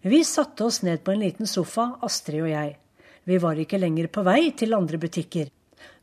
[0.02, 2.76] Vi satte oss ned på en liten sofa, Astrid og jeg.
[3.24, 5.48] Vi var ikke lenger på vei til andre butikker.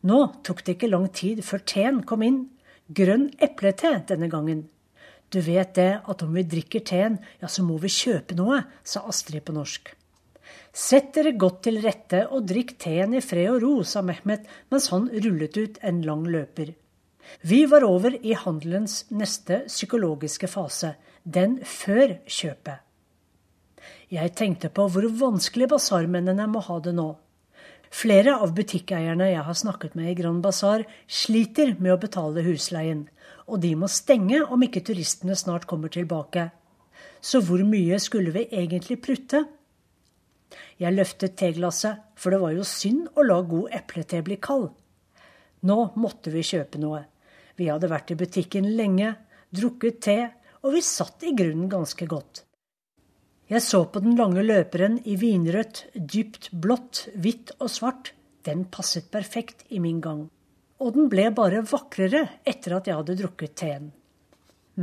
[0.08, 2.42] Nå tok det ikke lang tid før teen kom inn.
[2.88, 4.68] Grønn eplete denne gangen.
[5.34, 9.04] Du vet det at om vi drikker teen, ja, så må vi kjøpe noe, sa
[9.10, 9.92] Astrid på norsk.
[10.72, 14.88] Sett dere godt til rette og drikk teen i fred og ro, sa Mehmet mens
[14.94, 16.72] han rullet ut en lang løper.
[17.42, 20.94] Vi var over i handelens neste psykologiske fase,
[21.24, 22.84] den før kjøpet.
[24.14, 27.10] Jeg tenkte på hvor vanskelig basarmennene må ha det nå.
[27.94, 33.06] Flere av butikkeierne jeg har snakket med i Grand Bazaar, sliter med å betale husleien,
[33.48, 36.50] og de må stenge om ikke turistene snart kommer tilbake.
[37.22, 39.46] Så hvor mye skulle vi egentlig prutte?
[40.78, 44.70] Jeg løftet teglasset, for det var jo synd å la god eplete bli kald.
[45.68, 47.06] Nå måtte vi kjøpe noe.
[47.58, 49.16] Vi hadde vært i butikken lenge,
[49.50, 50.20] drukket te,
[50.62, 52.47] og vi satt i grunnen ganske godt.
[53.48, 58.12] Jeg så på den lange løperen i vinrødt, dypt blått, hvitt og svart.
[58.44, 60.26] Den passet perfekt i min gang.
[60.84, 63.86] Og den ble bare vakrere etter at jeg hadde drukket teen.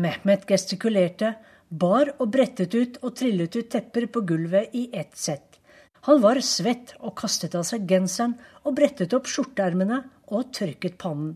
[0.00, 1.34] Mehmet gestikulerte,
[1.68, 5.60] bar og brettet ut og trillet ut tepper på gulvet i ett sett.
[6.08, 8.32] Han var svett og kastet av seg genseren
[8.64, 9.98] og brettet opp skjorteermene
[10.32, 11.34] og tørket pannen.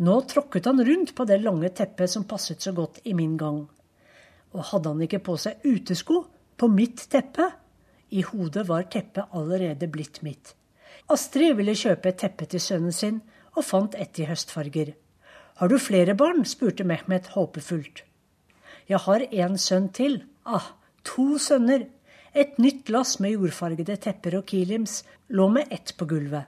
[0.00, 3.62] Nå tråkket han rundt på det lange teppet som passet så godt i min gang.
[4.56, 6.24] Og hadde han ikke på seg utesko,
[6.56, 7.50] på mitt teppe?
[8.10, 10.54] I hodet var teppet allerede blitt mitt.
[11.12, 13.20] Astrid ville kjøpe et teppe til sønnen sin,
[13.56, 14.94] og fant et i høstfarger.
[15.56, 16.44] Har du flere barn?
[16.44, 18.02] spurte Mehmet håpefullt.
[18.88, 20.20] Jeg har en sønn til.
[20.44, 20.72] Ah,
[21.04, 21.86] to sønner.
[22.34, 26.44] Et nytt lass med jordfargede tepper og kilims lå med ett på gulvet.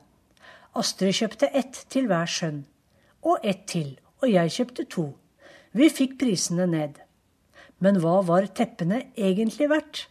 [0.77, 2.67] Astrid kjøpte ett til hver sønn.
[3.25, 5.07] Og ett til, og jeg kjøpte to.
[5.73, 7.01] Vi fikk prisene ned.
[7.85, 10.07] Men hva var teppene egentlig verdt?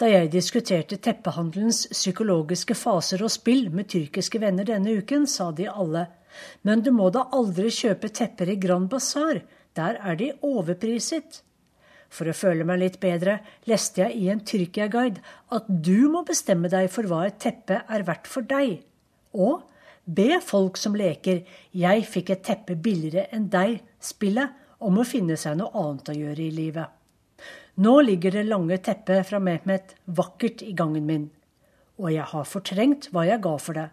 [0.00, 5.68] da jeg diskuterte teppehandelens psykologiske faser og spill med tyrkiske venner denne uken, sa de
[5.70, 6.08] alle
[6.62, 9.42] men du må da aldri kjøpe tepper i Grand Bazaar,
[9.76, 11.42] der er de overpriset.
[12.12, 13.38] For å føle meg litt bedre
[13.68, 15.22] leste jeg i en Tyrkia-guide
[15.56, 18.82] at du må bestemme deg for hva et teppe er verdt for deg.
[19.32, 19.62] Og
[20.04, 21.40] be folk som leker
[21.72, 26.44] 'jeg fikk et teppe billigere enn deg'-spillet om å finne seg noe annet å gjøre
[26.44, 26.98] i livet.
[27.82, 31.30] Nå ligger det lange teppet fra Mehmet vakkert i gangen min,
[31.96, 33.88] og jeg har fortrengt hva jeg ga for det.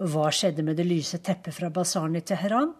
[0.00, 2.72] Hva skjedde med det lyse teppet fra basaren i Teheran?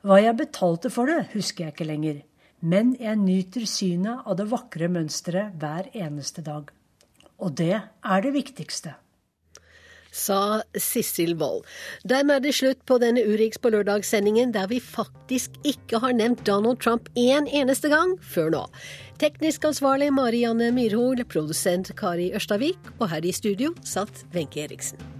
[0.00, 2.22] Hva jeg betalte for det, husker jeg ikke lenger,
[2.60, 6.72] men jeg nyter synet av det vakre mønsteret hver eneste dag.
[7.40, 8.96] Og det er det viktigste
[10.20, 11.66] sa Sissel Wold.
[12.04, 16.44] Dermed er det slutt på denne Urix på lørdag-sendingen, der vi faktisk ikke har nevnt
[16.48, 18.64] Donald Trump én en eneste gang før nå.
[19.20, 25.19] Teknisk ansvarlig Marianne Myrhol, produsent Kari Ørstavik, og her i studio satt Wenche Eriksen.